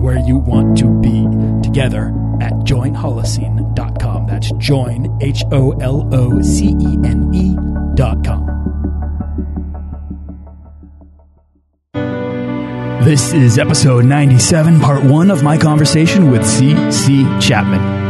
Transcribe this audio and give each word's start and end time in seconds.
where 0.00 0.18
you 0.18 0.38
want 0.38 0.78
to 0.78 0.88
be 1.00 1.26
together 1.62 2.08
at 2.40 2.52
joinholocene.com. 2.64 4.26
That's 4.26 4.50
join, 4.52 5.18
H 5.20 5.44
O 5.52 5.72
L 5.80 6.08
O 6.12 6.40
C 6.42 6.68
E 6.80 6.98
N 7.04 7.30
E.com. 7.34 8.60
This 13.04 13.32
is 13.32 13.58
episode 13.58 14.04
97, 14.04 14.78
part 14.78 15.02
one 15.02 15.30
of 15.30 15.42
my 15.42 15.56
conversation 15.56 16.30
with 16.30 16.46
C.C. 16.46 17.24
Chapman. 17.40 18.09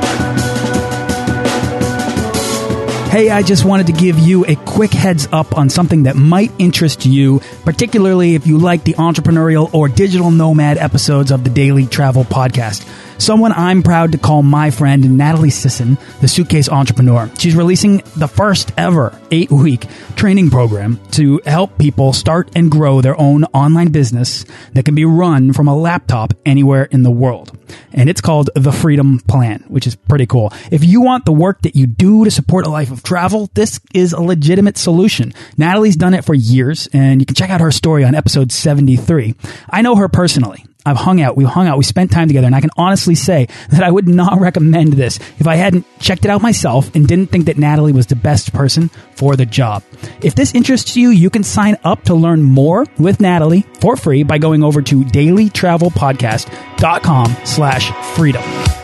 Hey, 3.11 3.29
I 3.29 3.41
just 3.41 3.65
wanted 3.65 3.87
to 3.87 3.91
give 3.91 4.17
you 4.17 4.45
a 4.45 4.55
quick 4.55 4.91
heads 4.91 5.27
up 5.33 5.57
on 5.57 5.69
something 5.69 6.03
that 6.03 6.15
might 6.15 6.49
interest 6.57 7.05
you, 7.05 7.41
particularly 7.65 8.35
if 8.35 8.47
you 8.47 8.57
like 8.57 8.85
the 8.85 8.93
entrepreneurial 8.93 9.69
or 9.73 9.89
digital 9.89 10.31
nomad 10.31 10.77
episodes 10.77 11.29
of 11.29 11.43
the 11.43 11.49
Daily 11.49 11.85
Travel 11.85 12.23
Podcast. 12.23 12.87
Someone 13.21 13.51
I'm 13.51 13.83
proud 13.83 14.13
to 14.13 14.17
call 14.17 14.41
my 14.41 14.71
friend, 14.71 15.15
Natalie 15.15 15.51
Sisson, 15.51 15.99
the 16.21 16.27
suitcase 16.27 16.67
entrepreneur. 16.67 17.29
She's 17.37 17.55
releasing 17.55 17.97
the 18.17 18.27
first 18.27 18.71
ever 18.79 19.15
eight 19.29 19.51
week 19.51 19.85
training 20.15 20.49
program 20.49 20.99
to 21.11 21.39
help 21.45 21.77
people 21.77 22.13
start 22.13 22.49
and 22.55 22.71
grow 22.71 22.99
their 22.99 23.15
own 23.21 23.43
online 23.53 23.91
business 23.91 24.43
that 24.73 24.85
can 24.85 24.95
be 24.95 25.05
run 25.05 25.53
from 25.53 25.67
a 25.67 25.77
laptop 25.77 26.33
anywhere 26.47 26.85
in 26.85 27.03
the 27.03 27.11
world. 27.11 27.55
And 27.93 28.09
it's 28.09 28.21
called 28.21 28.49
the 28.55 28.71
Freedom 28.71 29.19
Plan, 29.19 29.65
which 29.67 29.85
is 29.85 29.95
pretty 29.95 30.25
cool. 30.25 30.51
If 30.71 30.83
you 30.83 31.01
want 31.01 31.25
the 31.25 31.31
work 31.31 31.61
that 31.61 31.75
you 31.75 31.85
do 31.85 32.23
to 32.23 32.31
support 32.31 32.65
a 32.65 32.69
life 32.69 32.89
of 32.89 33.03
travel, 33.03 33.51
this 33.53 33.79
is 33.93 34.13
a 34.13 34.21
legitimate 34.21 34.79
solution. 34.79 35.31
Natalie's 35.57 35.95
done 35.95 36.15
it 36.15 36.25
for 36.25 36.33
years, 36.33 36.89
and 36.91 37.21
you 37.21 37.27
can 37.27 37.35
check 37.35 37.51
out 37.51 37.61
her 37.61 37.71
story 37.71 38.03
on 38.03 38.15
episode 38.15 38.51
73. 38.51 39.35
I 39.69 39.83
know 39.83 39.95
her 39.95 40.09
personally. 40.09 40.65
I've 40.85 40.97
hung 40.97 41.21
out, 41.21 41.35
we 41.37 41.43
hung 41.43 41.67
out, 41.67 41.77
we 41.77 41.83
spent 41.83 42.11
time 42.11 42.27
together, 42.27 42.47
and 42.47 42.55
I 42.55 42.61
can 42.61 42.71
honestly 42.75 43.13
say 43.15 43.47
that 43.69 43.83
I 43.83 43.91
would 43.91 44.07
not 44.07 44.39
recommend 44.39 44.93
this 44.93 45.19
if 45.37 45.45
I 45.47 45.55
hadn't 45.55 45.85
checked 45.99 46.25
it 46.25 46.31
out 46.31 46.41
myself 46.41 46.95
and 46.95 47.07
didn't 47.07 47.27
think 47.27 47.45
that 47.45 47.57
Natalie 47.57 47.91
was 47.91 48.07
the 48.07 48.15
best 48.15 48.51
person 48.53 48.89
for 49.15 49.35
the 49.35 49.45
job. 49.45 49.83
If 50.21 50.33
this 50.35 50.55
interests 50.55 50.97
you, 50.97 51.09
you 51.09 51.29
can 51.29 51.43
sign 51.43 51.77
up 51.83 52.05
to 52.05 52.15
learn 52.15 52.41
more 52.41 52.87
with 52.97 53.19
Natalie 53.19 53.67
for 53.79 53.95
free 53.95 54.23
by 54.23 54.39
going 54.39 54.63
over 54.63 54.81
to 54.81 55.03
dailytravelpodcast.com 55.03 57.35
slash 57.43 58.15
freedom. 58.15 58.80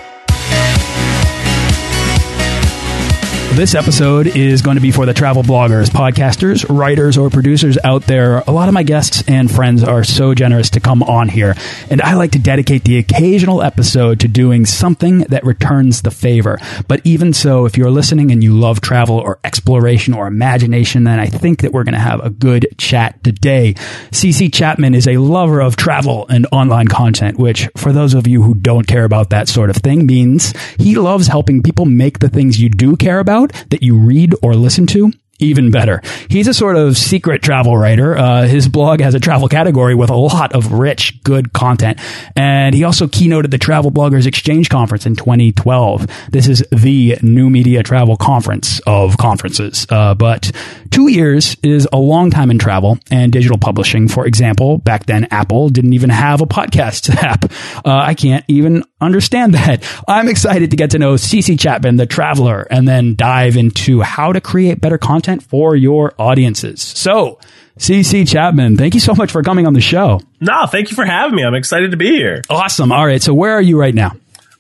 This 3.58 3.74
episode 3.74 4.28
is 4.28 4.62
going 4.62 4.76
to 4.76 4.82
be 4.82 4.92
for 4.92 5.08
the 5.08 5.16
travel 5.16 5.42
bloggers, 5.42 5.90
podcasters, 5.90 6.64
writers, 6.70 7.18
or 7.18 7.32
producers 7.32 7.76
out 7.84 8.04
there. 8.04 8.44
A 8.46 8.52
lot 8.52 8.68
of 8.68 8.76
my 8.76 8.84
guests 8.84 9.24
and 9.28 9.50
friends 9.50 9.84
are 9.84 10.04
so 10.04 10.36
generous 10.36 10.70
to 10.70 10.80
come 10.80 11.02
on 11.02 11.28
here, 11.28 11.56
and 11.90 12.00
I 12.04 12.14
like 12.14 12.34
to 12.34 12.40
dedicate 12.40 12.84
the 12.84 13.00
occasional 13.00 13.64
episode 13.64 14.20
to 14.20 14.28
doing 14.28 14.68
something 14.68 15.22
that 15.22 15.44
returns 15.44 16.04
the 16.04 16.12
favor. 16.12 16.60
But 16.88 17.02
even 17.04 17.34
so, 17.34 17.66
if 17.66 17.78
you're 17.78 17.90
listening 17.90 18.30
and 18.30 18.44
you 18.44 18.56
love 18.56 18.80
travel 18.80 19.18
or 19.18 19.40
exploration 19.44 20.14
or 20.14 20.28
imagination, 20.28 21.06
then 21.06 21.20
I 21.20 21.26
think 21.26 21.62
that 21.62 21.72
we're 21.72 21.84
going 21.84 21.96
to 21.96 22.00
have 22.00 22.24
a 22.24 22.30
good 22.30 22.68
chat 22.78 23.24
today. 23.24 23.74
CC 24.12 24.54
Chapman 24.54 24.94
is 24.94 25.08
a 25.08 25.18
lover 25.18 25.62
of 25.62 25.76
travel 25.76 26.28
and 26.30 26.46
online 26.52 26.90
content, 26.90 27.40
which, 27.40 27.68
for 27.76 27.92
those 27.92 28.14
of 28.14 28.28
you 28.28 28.44
who 28.44 28.54
don't 28.54 28.86
care 28.86 29.04
about 29.04 29.32
that 29.32 29.48
sort 29.48 29.72
of 29.72 29.78
thing, 29.78 30.06
means 30.06 30.54
he 30.78 30.94
loves 30.94 31.26
helping 31.26 31.64
people 31.64 31.86
make 31.86 32.20
the 32.20 32.30
things 32.30 32.62
you 32.62 32.70
do 32.70 32.96
care 32.96 33.18
about 33.18 33.47
that 33.70 33.84
you 33.84 33.98
read 33.98 34.34
or 34.42 34.56
listen 34.56 34.86
to 34.88 35.12
even 35.40 35.72
better. 35.72 36.02
He's 36.30 36.48
a 36.48 36.54
sort 36.54 36.78
of 36.78 36.98
secret 36.98 37.44
travel 37.44 37.78
writer. 37.78 38.18
Uh, 38.18 38.44
his 38.44 38.68
blog 38.68 39.02
has 39.02 39.14
a 39.14 39.20
travel 39.20 39.48
category 39.48 39.94
with 39.94 40.10
a 40.10 40.16
lot 40.16 40.54
of 40.54 40.72
rich, 40.72 41.22
good 41.24 41.54
content. 41.54 42.00
And 42.36 42.74
he 42.74 42.84
also 42.84 43.08
keynoted 43.08 43.52
the 43.52 43.58
Travel 43.58 43.92
Bloggers 43.92 44.26
Exchange 44.26 44.70
Conference 44.70 45.06
in 45.06 45.16
2012. 45.16 46.08
This 46.32 46.48
is 46.48 46.66
the 46.72 47.18
new 47.22 47.50
media 47.50 47.84
travel 47.84 48.18
conference 48.18 48.80
of 48.88 49.18
conferences. 49.18 49.86
Uh, 49.90 50.16
but 50.16 50.52
two 50.90 51.08
years 51.08 51.56
is 51.62 51.88
a 51.94 51.98
long 51.98 52.32
time 52.32 52.50
in 52.50 52.58
travel 52.58 52.98
and 53.12 53.32
digital 53.32 53.58
publishing. 53.58 54.08
For 54.08 54.26
example, 54.26 54.80
back 54.80 55.06
then 55.06 55.28
Apple 55.30 55.70
didn't 55.70 55.94
even 55.94 56.10
have 56.10 56.42
a 56.42 56.46
podcast 56.48 57.14
app. 57.24 57.46
Uh, 57.86 58.02
I 58.08 58.16
can't 58.16 58.44
even 58.48 58.84
understand 59.00 59.54
that. 59.54 59.84
I'm 60.08 60.28
excited 60.28 60.72
to 60.72 60.78
get 60.78 60.92
to 60.92 61.00
know 61.00 61.14
CC 61.14 61.60
Chapman, 61.60 61.98
the 61.98 62.08
traveler, 62.08 62.68
and 62.72 62.88
then 62.88 63.16
dive 63.16 63.56
into 63.56 64.02
how 64.02 64.34
to 64.34 64.42
create 64.42 64.82
better 64.82 64.98
content 64.98 65.27
for 65.44 65.76
your 65.76 66.14
audiences. 66.18 66.82
So, 66.82 67.40
CC 67.78 68.28
Chapman, 68.28 68.78
thank 68.78 68.94
you 68.94 69.00
so 69.00 69.14
much 69.14 69.32
for 69.32 69.44
coming 69.44 69.68
on 69.68 69.74
the 69.74 69.82
show. 69.82 70.22
No, 70.40 70.66
thank 70.66 70.90
you 70.90 70.96
for 70.96 71.06
having 71.06 71.36
me. 71.36 71.44
I'm 71.44 71.56
excited 71.56 71.92
to 71.92 71.98
be 71.98 72.10
here. 72.10 72.42
Awesome. 72.50 72.92
All 72.92 73.06
right. 73.06 73.22
So, 73.22 73.34
where 73.34 73.54
are 73.54 73.62
you 73.62 73.80
right 73.80 73.94
now? 73.94 74.14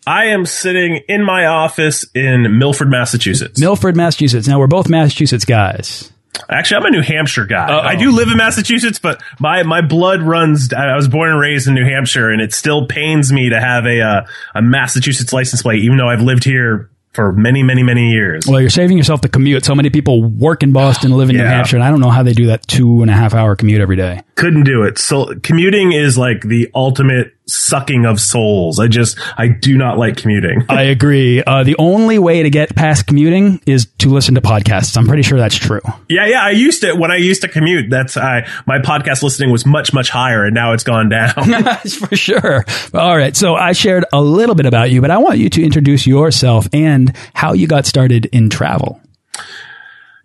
I 0.05 0.25
am 0.25 0.45
sitting 0.45 1.01
in 1.09 1.23
my 1.23 1.47
office 1.47 2.05
in 2.15 2.57
Milford, 2.57 2.89
Massachusetts. 2.89 3.59
Milford, 3.59 3.97
Massachusetts. 3.97 4.47
Now, 4.47 4.59
we're 4.59 4.67
both 4.67 4.87
Massachusetts 4.87 5.43
guys. 5.43 6.11
Actually, 6.49 6.77
I'm 6.77 6.85
a 6.85 6.91
New 6.91 7.01
Hampshire 7.01 7.45
guy. 7.45 7.67
Uh-oh. 7.67 7.85
I 7.85 7.95
do 7.95 8.11
live 8.11 8.29
in 8.29 8.37
Massachusetts, 8.37 8.99
but 8.99 9.21
my, 9.39 9.63
my 9.63 9.81
blood 9.81 10.21
runs. 10.21 10.71
I 10.71 10.95
was 10.95 11.07
born 11.07 11.31
and 11.31 11.39
raised 11.39 11.67
in 11.67 11.73
New 11.73 11.83
Hampshire, 11.83 12.29
and 12.29 12.41
it 12.41 12.53
still 12.53 12.85
pains 12.87 13.33
me 13.33 13.49
to 13.49 13.59
have 13.59 13.85
a 13.85 14.01
uh, 14.01 14.25
a 14.55 14.61
Massachusetts 14.61 15.33
license 15.33 15.61
plate, 15.61 15.83
even 15.83 15.97
though 15.97 16.07
I've 16.07 16.21
lived 16.21 16.43
here 16.43 16.89
for 17.17 17.33
many, 17.33 17.63
many, 17.63 17.81
many 17.81 18.11
years. 18.11 18.45
Well, 18.47 18.61
you're 18.61 18.69
saving 18.69 18.95
yourself 18.95 19.21
the 19.21 19.27
commute. 19.27 19.65
So 19.65 19.73
many 19.73 19.89
people 19.89 20.23
work 20.23 20.61
in 20.61 20.71
Boston, 20.71 21.17
live 21.17 21.31
in 21.31 21.37
New 21.37 21.43
Hampshire, 21.43 21.75
and 21.75 21.83
I 21.83 21.89
don't 21.89 21.99
know 21.99 22.11
how 22.11 22.21
they 22.21 22.33
do 22.33 22.45
that 22.45 22.67
two 22.67 23.01
and 23.01 23.09
a 23.09 23.13
half 23.15 23.33
hour 23.33 23.55
commute 23.55 23.81
every 23.81 23.95
day. 23.95 24.21
Couldn't 24.37 24.65
do 24.65 24.83
it. 24.83 24.99
So 24.99 25.33
commuting 25.41 25.93
is 25.93 26.15
like 26.15 26.41
the 26.41 26.69
ultimate 26.75 27.33
sucking 27.47 28.05
of 28.05 28.19
souls. 28.19 28.79
I 28.79 28.87
just 28.87 29.17
I 29.35 29.47
do 29.47 29.77
not 29.77 29.97
like 29.97 30.17
commuting. 30.17 30.63
I 30.69 30.81
agree. 30.93 31.41
Uh, 31.41 31.63
the 31.63 31.75
only 31.79 32.19
way 32.19 32.43
to 32.43 32.49
get 32.51 32.75
past 32.75 33.07
commuting 33.07 33.59
is 33.65 33.87
to 33.97 34.09
listen 34.09 34.35
to 34.35 34.41
podcasts. 34.41 34.95
I'm 34.95 35.07
pretty 35.07 35.23
sure 35.23 35.39
that's 35.39 35.55
true. 35.55 35.81
Yeah, 36.07 36.27
yeah. 36.27 36.43
I 36.43 36.51
used 36.51 36.81
to 36.81 36.93
when 36.93 37.09
I 37.09 37.15
used 37.15 37.41
to 37.41 37.47
commute. 37.47 37.89
That's 37.89 38.15
I 38.15 38.47
my 38.67 38.77
podcast 38.77 39.23
listening 39.23 39.51
was 39.51 39.65
much 39.65 39.91
much 39.91 40.11
higher, 40.11 40.45
and 40.45 40.53
now 40.53 40.73
it's 40.73 40.83
gone 40.83 41.09
down. 41.09 41.33
For 41.89 42.15
sure. 42.15 42.63
All 42.93 43.17
right. 43.17 43.35
So 43.35 43.55
I 43.55 43.71
shared 43.71 44.05
a 44.13 44.21
little 44.21 44.53
bit 44.53 44.67
about 44.67 44.91
you, 44.91 45.01
but 45.01 45.09
I 45.09 45.17
want 45.17 45.39
you 45.39 45.49
to 45.49 45.63
introduce 45.63 46.05
yourself 46.05 46.67
and 46.73 47.11
how 47.33 47.53
you 47.53 47.65
got 47.65 47.87
started 47.87 48.27
in 48.27 48.51
travel. 48.51 49.01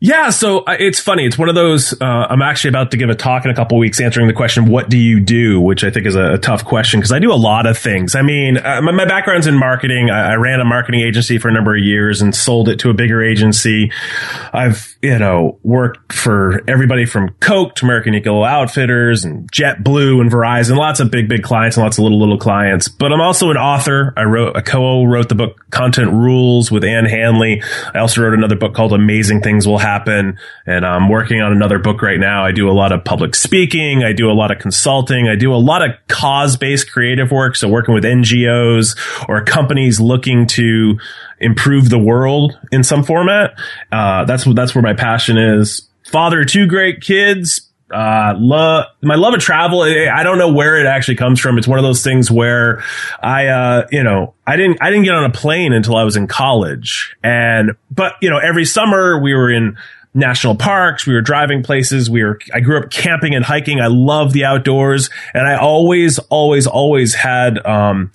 Yeah, 0.05 0.31
so 0.31 0.65
uh, 0.65 0.77
it's 0.81 0.99
funny. 0.99 1.27
It's 1.27 1.39
one 1.39 1.49
of 1.49 1.55
those. 1.55 1.93
Uh, 1.93 2.05
I'm 2.05 2.43
actually 2.43 2.71
about 2.71 2.91
to 2.91 2.97
give 2.97 3.09
a 3.09 3.15
talk 3.15 3.44
in 3.44 3.53
a 3.53 3.55
couple 3.55 3.79
weeks 3.79 4.00
answering 4.00 4.26
the 4.26 4.32
question, 4.32 4.67
"What 4.67 4.88
do 4.88 4.99
you 4.99 5.21
do?" 5.21 5.61
Which 5.61 5.85
I 5.85 5.93
think 5.93 6.06
is 6.06 6.17
a, 6.17 6.32
a 6.32 6.38
tough 6.38 6.65
question 6.65 6.99
because 6.99 7.12
I 7.12 7.21
do 7.21 7.32
a 7.32 7.38
lot 7.38 7.67
of 7.67 7.79
things. 7.79 8.17
I 8.17 8.23
mean, 8.23 8.59
uh, 8.59 8.82
my, 8.82 8.91
my 8.91 9.05
background's 9.05 9.47
in 9.47 9.55
marketing. 9.55 10.11
I, 10.11 10.32
I 10.32 10.35
ran 10.35 10.59
a 10.59 10.65
marketing 10.65 11.03
agency 11.03 11.38
for 11.38 11.50
a 11.50 11.53
number 11.53 11.76
of 11.76 11.85
years 11.85 12.21
and 12.21 12.35
sold 12.35 12.69
it 12.69 12.81
to 12.81 12.91
a 12.91 12.94
bigger 12.94 13.23
agency. 13.23 13.93
I've 14.53 14.93
you 15.03 15.21
know 15.21 15.61
worked 15.62 16.12
for 16.12 16.69
everybody 16.69 17.06
from 17.06 17.37
Coke 17.38 17.76
to 17.76 17.87
American 17.87 18.12
Eagle 18.15 18.43
Outfitters 18.43 19.25
and 19.25 19.49
JetBlue 19.53 20.21
and 20.21 20.32
Verizon. 20.32 20.76
Lots 20.79 20.99
of 20.99 21.12
big 21.12 21.29
big 21.29 21.44
clients 21.44 21.76
and 21.76 21.85
lots 21.85 21.99
of 21.99 22.03
little 22.03 22.19
little 22.19 22.38
clients. 22.38 22.88
But 22.88 23.12
I'm 23.12 23.21
also 23.21 23.53
an 23.53 23.56
author. 23.56 24.12
I 24.17 24.25
wrote 24.25 24.56
I 24.56 24.62
co-wrote 24.62 25.29
the 25.29 25.37
book 25.37 25.65
Content 25.71 26.11
Rules 26.11 26.73
with 26.73 26.82
Ann 26.82 27.05
Handley. 27.05 27.62
I 27.94 28.00
also 28.00 28.21
wrote 28.21 28.35
another 28.35 28.56
book 28.56 28.75
called 28.75 28.93
Amazing 28.93 29.43
Things 29.43 29.65
Will 29.65 29.79
Happen, 29.79 29.92
and 30.67 30.85
I'm 30.87 31.09
working 31.09 31.41
on 31.41 31.53
another 31.53 31.79
book 31.79 32.03
right 32.03 32.19
now. 32.19 32.44
I 32.44 32.53
do 32.53 32.69
a 32.69 32.73
lot 32.73 32.93
of 32.93 33.05
public 33.05 33.35
speaking. 33.35 34.03
I 34.05 34.12
do 34.12 34.31
a 34.31 34.33
lot 34.33 34.50
of 34.50 34.59
consulting. 34.59 35.29
I 35.29 35.37
do 35.37 35.53
a 35.53 35.56
lot 35.56 35.83
of 35.83 35.91
cause 36.09 36.56
based 36.56 36.91
creative 36.91 37.31
work. 37.31 37.56
So 37.56 37.69
working 37.69 37.94
with 37.94 38.05
NGOs 38.05 39.29
or 39.29 39.44
companies 39.44 40.00
looking 40.00 40.47
to 40.49 40.99
improve 41.39 41.91
the 41.91 41.99
world 41.99 42.59
in 42.71 42.85
some 42.85 43.03
format. 43.03 43.59
Uh, 43.91 44.25
that's 44.25 44.44
that's 44.55 44.75
where 44.75 44.83
my 44.83 44.94
passion 44.94 45.39
is 45.39 45.89
father 46.05 46.45
two 46.45 46.67
great 46.67 47.00
kids. 47.00 47.72
Uh, 47.93 48.35
love 48.39 48.87
my 49.03 49.17
love 49.17 49.35
of 49.35 49.41
travel. 49.41 49.83
I 49.83 50.23
don't 50.23 50.39
know 50.39 50.53
where 50.53 50.81
it 50.81 50.87
actually 50.87 51.17
comes 51.17 51.41
from. 51.41 51.59
It's 51.59 51.69
one 51.69 51.79
of 51.79 51.83
those 51.83 52.03
things 52.03 52.31
where 52.31 52.83
I, 53.23 53.49
uh, 53.49 53.87
you 53.91 54.03
know, 54.03 54.35
I 54.47 54.56
didn't, 54.56 54.79
I 54.81 54.91
didn't 54.91 55.05
get 55.05 55.15
on 55.15 55.25
a 55.25 55.31
plane 55.31 55.73
until 55.73 55.97
I 55.97 56.05
was 56.05 56.17
in 56.17 56.27
college. 56.27 57.15
And, 57.23 57.73
but, 57.91 58.15
you 58.23 58.31
know, 58.31 58.39
every 58.39 58.65
summer 58.65 59.21
we 59.21 59.35
were 59.35 59.50
in 59.50 59.77
national 60.15 60.56
parks. 60.56 61.06
We 61.06 61.15
were 61.15 61.21
driving 61.21 61.62
places. 61.62 62.09
We 62.11 62.23
were, 62.23 62.39
I 62.53 62.61
grew 62.61 62.79
up 62.79 62.91
camping 62.91 63.35
and 63.35 63.44
hiking. 63.44 63.81
I 63.81 63.89
love 63.89 64.33
the 64.33 64.45
outdoors 64.45 65.11
and 65.35 65.47
I 65.47 65.56
always, 65.56 66.19
always, 66.19 66.67
always 66.67 67.15
had, 67.15 67.65
um, 67.65 68.11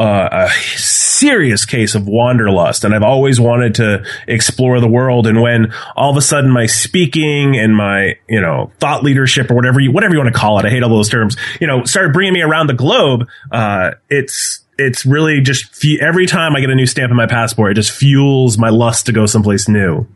uh, 0.00 0.46
a 0.46 0.50
serious 0.78 1.66
case 1.66 1.94
of 1.94 2.08
wanderlust 2.08 2.84
and 2.84 2.94
I've 2.94 3.02
always 3.02 3.38
wanted 3.38 3.74
to 3.74 4.02
explore 4.26 4.80
the 4.80 4.88
world. 4.88 5.26
And 5.26 5.42
when 5.42 5.74
all 5.94 6.10
of 6.10 6.16
a 6.16 6.22
sudden 6.22 6.50
my 6.50 6.64
speaking 6.64 7.58
and 7.58 7.76
my, 7.76 8.16
you 8.26 8.40
know, 8.40 8.72
thought 8.78 9.04
leadership 9.04 9.50
or 9.50 9.54
whatever 9.54 9.78
you, 9.78 9.92
whatever 9.92 10.14
you 10.14 10.20
want 10.20 10.32
to 10.32 10.40
call 10.40 10.58
it, 10.58 10.64
I 10.64 10.70
hate 10.70 10.82
all 10.82 10.88
those 10.88 11.10
terms, 11.10 11.36
you 11.60 11.66
know, 11.66 11.84
started 11.84 12.14
bringing 12.14 12.32
me 12.32 12.40
around 12.40 12.68
the 12.68 12.74
globe, 12.74 13.28
uh, 13.52 13.90
it's, 14.08 14.64
it's 14.78 15.04
really 15.04 15.42
just 15.42 15.84
every 16.00 16.24
time 16.24 16.56
I 16.56 16.60
get 16.60 16.70
a 16.70 16.74
new 16.74 16.86
stamp 16.86 17.10
in 17.10 17.16
my 17.18 17.26
passport, 17.26 17.72
it 17.72 17.74
just 17.74 17.92
fuels 17.92 18.56
my 18.56 18.70
lust 18.70 19.04
to 19.04 19.12
go 19.12 19.26
someplace 19.26 19.68
new. 19.68 20.06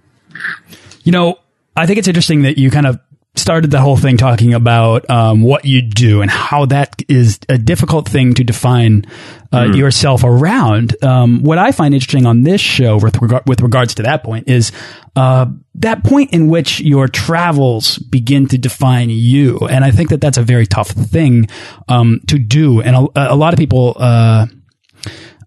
You 1.03 1.13
know, 1.13 1.39
I 1.77 1.85
think 1.85 1.99
it's 1.99 2.09
interesting 2.09 2.43
that 2.43 2.57
you 2.57 2.71
kind 2.71 2.87
of 2.87 2.99
started 3.37 3.71
the 3.71 3.81
whole 3.81 3.97
thing 3.97 4.17
talking 4.17 4.55
about 4.55 5.09
um, 5.11 5.43
what 5.43 5.65
you 5.65 5.83
do 5.83 6.23
and 6.23 6.31
how 6.31 6.67
that 6.67 7.03
is 7.09 7.41
a 7.49 7.59
difficult 7.59 8.09
thing 8.09 8.35
to 8.35 8.45
define 8.45 9.05
uh, 9.53 9.65
mm. 9.65 9.77
yourself 9.77 10.23
around. 10.23 10.95
Um, 11.03 11.43
what 11.43 11.59
I 11.59 11.73
find 11.73 11.95
interesting 11.95 12.27
on 12.27 12.43
this 12.43 12.61
show 12.61 12.97
with, 12.97 13.17
reg 13.21 13.43
with 13.47 13.61
regards 13.61 13.95
to 13.97 14.05
that 14.05 14.23
point 14.23 14.49
is 14.49 14.71
uh, 15.17 15.47
that 15.77 16.05
point 16.05 16.33
in 16.33 16.49
which 16.49 16.81
your 16.81 17.09
travels 17.09 17.99
begin 17.99 18.47
to 18.49 18.59
define 18.59 19.11
you. 19.11 19.59
And 19.59 19.85
I 19.85 19.91
think 19.91 20.11
that 20.11 20.21
that's 20.21 20.39
a 20.39 20.43
very 20.43 20.67
tough 20.67 20.89
thing 20.89 21.49
um, 21.89 22.21
to 22.29 22.39
do. 22.39 22.81
And 22.83 22.95
a, 22.95 23.35
a 23.35 23.37
lot 23.37 23.53
of 23.53 23.59
people 23.59 23.97
uh, 23.97 24.47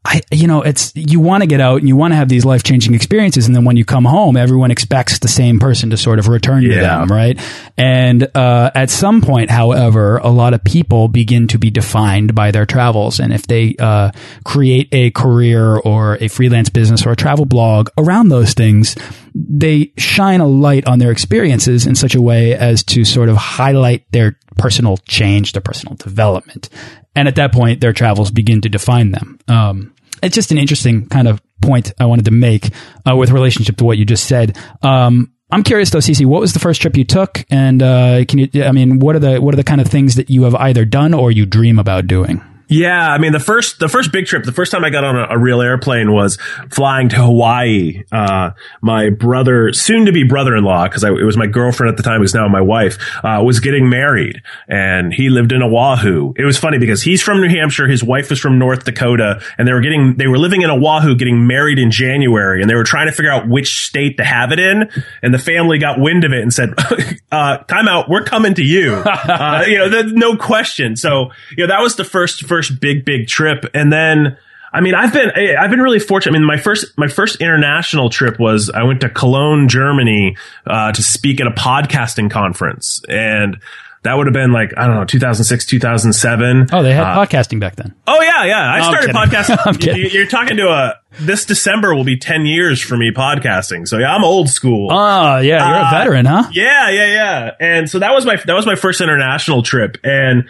I, 0.05 0.21
you 0.31 0.47
know, 0.47 0.61
it's, 0.61 0.93
you 0.95 1.19
want 1.19 1.41
to 1.43 1.47
get 1.47 1.59
out 1.59 1.79
and 1.79 1.87
you 1.87 1.95
want 1.95 2.11
to 2.13 2.15
have 2.15 2.29
these 2.29 2.45
life 2.45 2.63
changing 2.63 2.93
experiences. 2.93 3.47
And 3.47 3.55
then 3.55 3.65
when 3.65 3.77
you 3.77 3.85
come 3.85 4.05
home, 4.05 4.37
everyone 4.37 4.71
expects 4.71 5.19
the 5.19 5.27
same 5.27 5.59
person 5.59 5.89
to 5.89 5.97
sort 5.97 6.19
of 6.19 6.27
return 6.27 6.63
yeah. 6.63 6.75
to 6.75 6.81
them, 6.81 7.07
right? 7.07 7.39
And, 7.77 8.27
uh, 8.35 8.71
at 8.73 8.89
some 8.89 9.21
point, 9.21 9.49
however, 9.49 10.17
a 10.17 10.29
lot 10.29 10.53
of 10.53 10.63
people 10.63 11.07
begin 11.07 11.47
to 11.49 11.59
be 11.59 11.69
defined 11.69 12.33
by 12.35 12.51
their 12.51 12.65
travels. 12.65 13.19
And 13.19 13.33
if 13.33 13.47
they, 13.47 13.75
uh, 13.79 14.11
create 14.43 14.89
a 14.91 15.11
career 15.11 15.77
or 15.77 16.17
a 16.21 16.27
freelance 16.27 16.69
business 16.69 17.05
or 17.05 17.11
a 17.11 17.15
travel 17.15 17.45
blog 17.45 17.89
around 17.97 18.29
those 18.29 18.53
things, 18.53 18.95
they 19.35 19.91
shine 19.97 20.41
a 20.41 20.47
light 20.47 20.87
on 20.87 20.99
their 20.99 21.11
experiences 21.11 21.85
in 21.85 21.95
such 21.95 22.15
a 22.15 22.21
way 22.21 22.55
as 22.55 22.83
to 22.83 23.05
sort 23.05 23.29
of 23.29 23.37
highlight 23.37 24.09
their 24.11 24.37
personal 24.57 24.97
change, 25.07 25.53
their 25.53 25.61
personal 25.61 25.95
development. 25.95 26.69
And 27.15 27.27
at 27.27 27.35
that 27.35 27.51
point, 27.51 27.81
their 27.81 27.93
travels 27.93 28.31
begin 28.31 28.61
to 28.61 28.69
define 28.69 29.11
them. 29.11 29.39
Um, 29.47 29.93
it's 30.21 30.35
just 30.35 30.51
an 30.51 30.57
interesting 30.57 31.07
kind 31.07 31.27
of 31.27 31.41
point 31.61 31.93
I 31.99 32.05
wanted 32.05 32.25
to 32.25 32.31
make 32.31 32.71
uh, 33.07 33.15
with 33.15 33.31
relationship 33.31 33.77
to 33.77 33.85
what 33.85 33.97
you 33.97 34.05
just 34.05 34.25
said. 34.25 34.57
Um, 34.81 35.33
I'm 35.51 35.63
curious 35.63 35.89
though, 35.89 35.99
CC, 35.99 36.25
what 36.25 36.41
was 36.41 36.53
the 36.53 36.59
first 36.59 36.81
trip 36.81 36.97
you 36.97 37.05
took, 37.05 37.45
and 37.49 37.81
uh, 37.81 38.25
can 38.25 38.39
you? 38.39 38.63
I 38.63 38.71
mean, 38.73 38.99
what 38.99 39.15
are 39.15 39.19
the 39.19 39.39
what 39.39 39.53
are 39.53 39.57
the 39.57 39.63
kind 39.63 39.79
of 39.79 39.87
things 39.87 40.15
that 40.15 40.29
you 40.29 40.43
have 40.43 40.55
either 40.55 40.83
done 40.83 41.13
or 41.13 41.31
you 41.31 41.45
dream 41.45 41.79
about 41.79 42.07
doing? 42.07 42.43
Yeah, 42.69 43.09
I 43.09 43.17
mean 43.17 43.31
the 43.31 43.39
first 43.39 43.79
the 43.79 43.87
first 43.87 44.11
big 44.11 44.25
trip, 44.25 44.43
the 44.43 44.51
first 44.51 44.73
time 44.73 44.83
I 44.83 44.89
got 44.89 45.05
on 45.05 45.15
a, 45.15 45.27
a 45.31 45.37
real 45.37 45.61
airplane 45.61 46.11
was 46.11 46.37
flying 46.69 47.07
to 47.09 47.15
Hawaii. 47.15 48.03
Uh, 48.11 48.51
my 48.81 49.09
brother, 49.09 49.71
soon 49.71 50.05
to 50.05 50.11
be 50.11 50.23
brother 50.23 50.55
in 50.55 50.65
law, 50.65 50.85
because 50.85 51.03
it 51.03 51.11
was 51.11 51.37
my 51.37 51.47
girlfriend 51.47 51.89
at 51.89 51.97
the 51.97 52.03
time, 52.03 52.19
who's 52.19 52.33
now 52.33 52.47
my 52.49 52.59
wife, 52.59 52.97
uh, 53.23 53.41
was 53.43 53.61
getting 53.61 53.89
married, 53.89 54.41
and 54.67 55.13
he 55.13 55.29
lived 55.29 55.53
in 55.53 55.61
Oahu. 55.61 56.33
It 56.35 56.43
was 56.43 56.57
funny 56.57 56.77
because 56.77 57.01
he's 57.01 57.23
from 57.23 57.39
New 57.39 57.47
Hampshire, 57.47 57.87
his 57.87 58.03
wife 58.03 58.29
was 58.29 58.39
from 58.39 58.59
North 58.59 58.83
Dakota, 58.83 59.41
and 59.57 59.65
they 59.65 59.71
were 59.71 59.81
getting 59.81 60.17
they 60.17 60.27
were 60.27 60.37
living 60.37 60.61
in 60.61 60.69
Oahu, 60.69 61.15
getting 61.15 61.47
married 61.47 61.79
in 61.79 61.89
January, 61.89 62.61
and 62.61 62.69
they 62.69 62.75
were 62.75 62.83
trying 62.83 63.07
to 63.07 63.13
figure 63.13 63.31
out 63.31 63.47
which 63.47 63.85
state 63.87 64.17
to 64.17 64.25
have 64.25 64.51
it 64.51 64.59
in, 64.59 64.89
and 65.21 65.33
the 65.33 65.39
family 65.39 65.77
got 65.77 66.01
wind 66.01 66.25
of 66.25 66.33
it 66.33 66.41
and 66.41 66.53
said, 66.53 66.73
uh, 67.31 67.59
"Time 67.59 67.87
out, 67.87 68.09
we're 68.09 68.25
coming 68.25 68.55
to 68.55 68.63
you." 68.63 68.93
uh, 69.05 69.63
you 69.65 69.77
know, 69.77 70.01
no 70.01 70.35
question. 70.35 70.97
So 70.97 71.31
you 71.51 71.65
know 71.65 71.67
that 71.67 71.81
was 71.81 71.95
the 71.95 72.03
first. 72.03 72.45
first 72.45 72.56
first 72.57 72.79
big, 72.79 73.05
big 73.05 73.27
trip. 73.27 73.65
And 73.73 73.91
then, 73.93 74.37
I 74.73 74.81
mean, 74.81 74.95
I've 74.95 75.13
been, 75.13 75.29
I've 75.59 75.69
been 75.69 75.81
really 75.81 75.99
fortunate. 75.99 76.35
I 76.35 76.39
mean, 76.39 76.47
my 76.47 76.57
first, 76.57 76.97
my 76.97 77.07
first 77.07 77.39
international 77.39 78.09
trip 78.09 78.39
was 78.39 78.71
I 78.71 78.83
went 78.83 79.01
to 79.01 79.09
Cologne, 79.09 79.67
Germany, 79.67 80.37
uh, 80.65 80.91
to 80.91 81.03
speak 81.03 81.39
at 81.39 81.47
a 81.47 81.51
podcasting 81.51 82.31
conference. 82.31 83.01
And, 83.07 83.57
that 84.03 84.15
would 84.15 84.27
have 84.27 84.33
been 84.33 84.53
like 84.53 84.73
I 84.77 84.87
don't 84.87 84.95
know 84.95 85.03
2006 85.03 85.65
2007 85.65 86.67
oh 86.71 86.83
they 86.83 86.93
had 86.93 87.03
uh, 87.03 87.25
podcasting 87.25 87.59
back 87.59 87.75
then. 87.75 87.93
Oh 88.05 88.21
yeah 88.21 88.45
yeah. 88.45 88.71
I 88.71 88.81
started 88.81 89.09
podcasting. 89.09 90.13
You're 90.13 90.27
talking 90.27 90.55
to 90.57 90.69
a 90.69 90.99
this 91.19 91.43
December 91.43 91.93
will 91.93 92.05
be 92.05 92.15
10 92.15 92.45
years 92.45 92.79
for 92.79 92.95
me 92.95 93.11
podcasting. 93.11 93.85
So 93.85 93.97
yeah 93.97 94.15
I'm 94.15 94.23
old 94.23 94.49
school. 94.49 94.89
Oh 94.91 95.39
yeah 95.39 95.67
you're 95.67 95.83
uh, 95.83 95.87
a 95.89 95.91
veteran 95.91 96.25
huh? 96.25 96.49
yeah 96.53 96.89
yeah 96.89 97.05
yeah. 97.07 97.51
And 97.59 97.89
so 97.89 97.99
that 97.99 98.13
was 98.13 98.25
my 98.25 98.37
that 98.45 98.53
was 98.53 98.65
my 98.65 98.75
first 98.75 99.01
international 99.01 99.61
trip. 99.61 99.97
And 100.03 100.47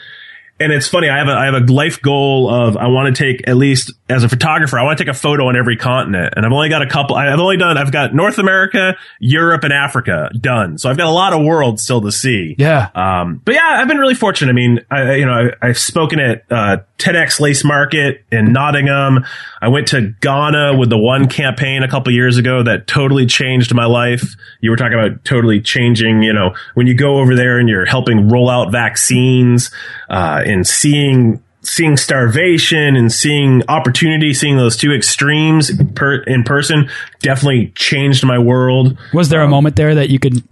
and 0.59 0.71
it's 0.71 0.87
funny. 0.87 1.09
I 1.09 1.17
have 1.17 1.27
a 1.27 1.31
I 1.31 1.45
have 1.45 1.53
a 1.53 1.71
life 1.71 2.01
goal 2.01 2.49
of 2.49 2.77
I 2.77 2.87
want 2.87 3.15
to 3.15 3.23
take 3.23 3.47
at 3.47 3.57
least 3.57 3.93
as 4.09 4.23
a 4.23 4.29
photographer. 4.29 4.79
I 4.79 4.83
want 4.83 4.97
to 4.97 5.03
take 5.03 5.11
a 5.11 5.17
photo 5.17 5.47
on 5.47 5.55
every 5.55 5.77
continent, 5.77 6.33
and 6.35 6.45
I've 6.45 6.51
only 6.51 6.69
got 6.69 6.81
a 6.81 6.87
couple. 6.87 7.15
I've 7.15 7.39
only 7.39 7.57
done. 7.57 7.77
I've 7.77 7.91
got 7.91 8.15
North 8.15 8.39
America, 8.39 8.97
Europe, 9.19 9.63
and 9.63 9.73
Africa 9.73 10.31
done. 10.39 10.77
So 10.77 10.89
I've 10.89 10.97
got 10.97 11.07
a 11.07 11.11
lot 11.11 11.33
of 11.33 11.43
world 11.45 11.79
still 11.79 12.01
to 12.01 12.11
see. 12.11 12.55
Yeah. 12.57 12.89
Um. 12.95 13.41
But 13.43 13.55
yeah, 13.55 13.77
I've 13.79 13.87
been 13.87 13.99
really 13.99 14.15
fortunate. 14.15 14.51
I 14.51 14.55
mean, 14.55 14.79
I 14.89 15.15
you 15.15 15.25
know 15.25 15.51
I, 15.61 15.67
have 15.67 15.77
spoken 15.77 16.19
at 16.19 16.45
uh, 16.49 16.77
TEDx 16.97 17.39
Lace 17.39 17.63
Market 17.63 18.25
in 18.31 18.51
Nottingham. 18.51 19.23
I 19.61 19.67
went 19.67 19.87
to 19.89 20.13
Ghana 20.19 20.77
with 20.77 20.89
the 20.89 20.97
one 20.97 21.27
campaign 21.27 21.83
a 21.83 21.87
couple 21.87 22.11
years 22.11 22.37
ago 22.37 22.63
that 22.63 22.87
totally 22.87 23.25
changed 23.25 23.73
my 23.73 23.85
life. 23.85 24.35
You 24.61 24.71
were 24.71 24.77
talking 24.77 24.99
about 24.99 25.23
totally 25.23 25.61
changing. 25.61 26.23
You 26.23 26.33
know, 26.33 26.55
when 26.73 26.87
you 26.87 26.95
go 26.95 27.17
over 27.17 27.35
there 27.35 27.59
and 27.59 27.69
you're 27.69 27.85
helping 27.85 28.29
roll 28.29 28.49
out 28.49 28.71
vaccines 28.71 29.71
uh, 30.09 30.41
and 30.45 30.65
seeing 30.65 31.43
seeing 31.61 31.97
starvation 31.97 32.95
and 32.95 33.11
seeing 33.11 33.61
opportunity, 33.67 34.33
seeing 34.33 34.57
those 34.57 34.77
two 34.77 34.93
extremes 34.93 35.71
per, 35.95 36.15
in 36.23 36.43
person 36.43 36.89
definitely 37.19 37.71
changed 37.75 38.25
my 38.25 38.39
world. 38.39 38.97
Was 39.13 39.29
there 39.29 39.41
a 39.41 39.47
moment 39.47 39.75
there 39.75 39.95
that 39.95 40.09
you 40.09 40.17
could 40.17 40.43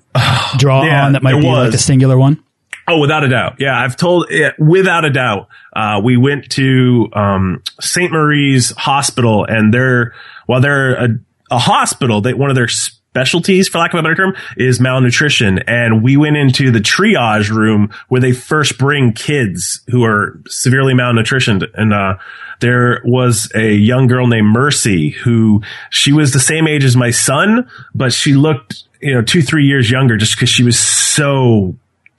draw 0.57 0.83
yeah, 0.83 1.05
on 1.05 1.13
that 1.13 1.23
might 1.23 1.39
be 1.39 1.47
was. 1.47 1.67
like 1.67 1.73
a 1.73 1.77
singular 1.77 2.17
one? 2.17 2.43
Oh, 2.87 2.99
without 2.99 3.23
a 3.23 3.29
doubt. 3.29 3.55
Yeah, 3.59 3.79
I've 3.79 3.95
told 3.95 4.27
it 4.29 4.53
without 4.59 5.05
a 5.05 5.09
doubt. 5.09 5.47
Uh, 5.73 6.01
we 6.03 6.17
went 6.17 6.51
to 6.51 7.09
um, 7.13 7.63
St. 7.79 8.11
Marie's 8.11 8.71
Hospital, 8.77 9.43
and 9.43 9.73
they're 9.73 10.13
while 10.45 10.61
they're 10.61 10.95
a, 10.95 11.09
a 11.49 11.57
hospital, 11.57 12.21
they 12.21 12.33
one 12.33 12.49
of 12.49 12.55
their 12.55 12.67
specialties, 13.15 13.69
for 13.69 13.79
lack 13.79 13.93
of 13.93 13.99
a 13.99 14.03
better 14.03 14.15
term, 14.15 14.35
is 14.57 14.79
malnutrition. 14.79 15.59
And 15.59 16.03
we 16.03 16.17
went 16.17 16.37
into 16.37 16.69
the 16.69 16.79
triage 16.79 17.49
room 17.49 17.89
where 18.09 18.21
they 18.21 18.33
first 18.33 18.77
bring 18.77 19.13
kids 19.13 19.81
who 19.89 20.03
are 20.03 20.39
severely 20.47 20.93
malnutritioned. 20.93 21.65
And, 21.73 21.93
uh, 21.93 22.17
there 22.61 23.01
was 23.03 23.51
a 23.55 23.73
young 23.73 24.07
girl 24.07 24.27
named 24.27 24.47
Mercy 24.47 25.09
who 25.09 25.61
she 25.89 26.13
was 26.13 26.31
the 26.31 26.39
same 26.39 26.67
age 26.67 26.83
as 26.83 26.95
my 26.95 27.11
son, 27.11 27.69
but 27.93 28.13
she 28.13 28.33
looked, 28.33 28.83
you 29.01 29.13
know, 29.13 29.21
two, 29.21 29.41
three 29.41 29.65
years 29.65 29.91
younger 29.91 30.17
just 30.17 30.35
because 30.35 30.49
she 30.49 30.63
was 30.63 30.79
so 30.79 31.75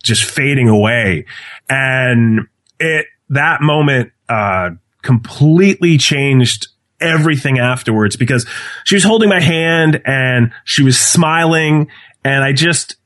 just 0.07 0.25
fading 0.25 0.69
away. 0.69 1.27
And 1.69 2.47
it, 2.79 3.07
that 3.31 3.61
moment, 3.61 4.13
uh, 4.29 4.71
completely 5.03 5.99
changed 5.99 6.69
everything 7.01 7.59
afterwards 7.59 8.17
because 8.17 8.47
she 8.85 8.97
was 8.97 9.05
holding 9.05 9.29
my 9.29 9.41
hand 9.41 10.01
and 10.05 10.53
she 10.65 10.83
was 10.83 10.99
smiling 10.99 11.89
and 12.25 12.43
I 12.43 12.53
just, 12.53 12.97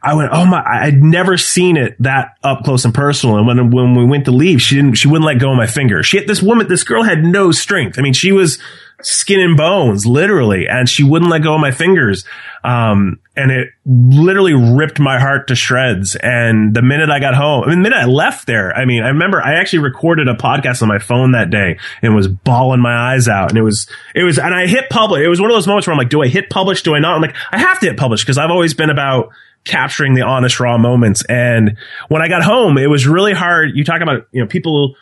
I 0.00 0.14
went, 0.14 0.30
oh 0.32 0.46
my, 0.46 0.62
I'd 0.64 1.02
never 1.02 1.36
seen 1.36 1.76
it 1.76 1.96
that 2.00 2.36
up 2.44 2.62
close 2.64 2.84
and 2.84 2.94
personal. 2.94 3.38
And 3.38 3.46
when, 3.46 3.70
when 3.70 3.94
we 3.94 4.04
went 4.04 4.26
to 4.26 4.30
leave, 4.30 4.62
she 4.62 4.76
didn't, 4.76 4.94
she 4.94 5.08
wouldn't 5.08 5.26
let 5.26 5.40
go 5.40 5.50
of 5.50 5.56
my 5.56 5.66
finger. 5.66 6.04
She 6.04 6.24
this 6.24 6.40
woman, 6.40 6.68
this 6.68 6.84
girl 6.84 7.02
had 7.02 7.24
no 7.24 7.50
strength. 7.50 7.98
I 7.98 8.02
mean, 8.02 8.12
she 8.12 8.30
was 8.30 8.58
skin 9.02 9.40
and 9.40 9.56
bones, 9.56 10.06
literally, 10.06 10.68
and 10.68 10.88
she 10.88 11.02
wouldn't 11.02 11.30
let 11.30 11.42
go 11.42 11.54
of 11.54 11.60
my 11.60 11.72
fingers. 11.72 12.24
Um, 12.62 13.18
and 13.36 13.50
it 13.50 13.70
literally 13.84 14.54
ripped 14.54 15.00
my 15.00 15.18
heart 15.18 15.48
to 15.48 15.56
shreds. 15.56 16.14
And 16.14 16.72
the 16.74 16.82
minute 16.82 17.10
I 17.10 17.18
got 17.18 17.34
home, 17.34 17.64
I 17.64 17.70
mean, 17.70 17.82
the 17.82 17.90
minute 17.90 17.98
I 17.98 18.04
left 18.04 18.46
there, 18.46 18.72
I 18.76 18.84
mean, 18.84 19.02
I 19.02 19.08
remember 19.08 19.42
I 19.42 19.54
actually 19.54 19.80
recorded 19.80 20.28
a 20.28 20.34
podcast 20.34 20.82
on 20.82 20.88
my 20.88 21.00
phone 21.00 21.32
that 21.32 21.50
day 21.50 21.78
and 22.02 22.14
was 22.14 22.28
bawling 22.28 22.80
my 22.80 23.14
eyes 23.14 23.26
out. 23.26 23.48
And 23.48 23.58
it 23.58 23.62
was, 23.62 23.88
it 24.14 24.22
was, 24.22 24.38
and 24.38 24.54
I 24.54 24.68
hit 24.68 24.90
publish. 24.90 25.22
It 25.22 25.28
was 25.28 25.40
one 25.40 25.50
of 25.50 25.56
those 25.56 25.66
moments 25.66 25.88
where 25.88 25.92
I'm 25.92 25.98
like, 25.98 26.10
do 26.10 26.22
I 26.22 26.28
hit 26.28 26.50
publish? 26.50 26.82
Do 26.82 26.94
I 26.94 27.00
not? 27.00 27.16
I'm 27.16 27.22
like, 27.22 27.34
I 27.50 27.58
have 27.58 27.80
to 27.80 27.86
hit 27.86 27.96
publish 27.96 28.22
because 28.22 28.38
I've 28.38 28.50
always 28.50 28.74
been 28.74 28.90
about 28.90 29.32
capturing 29.64 30.14
the 30.14 30.22
honest, 30.22 30.60
raw 30.60 30.78
moments. 30.78 31.24
And 31.26 31.76
when 32.08 32.22
I 32.22 32.28
got 32.28 32.42
home, 32.42 32.78
it 32.78 32.88
was 32.88 33.06
really 33.06 33.32
hard. 33.32 33.70
You 33.74 33.84
talk 33.84 34.00
about, 34.00 34.26
you 34.32 34.40
know, 34.40 34.46
people, 34.46 34.94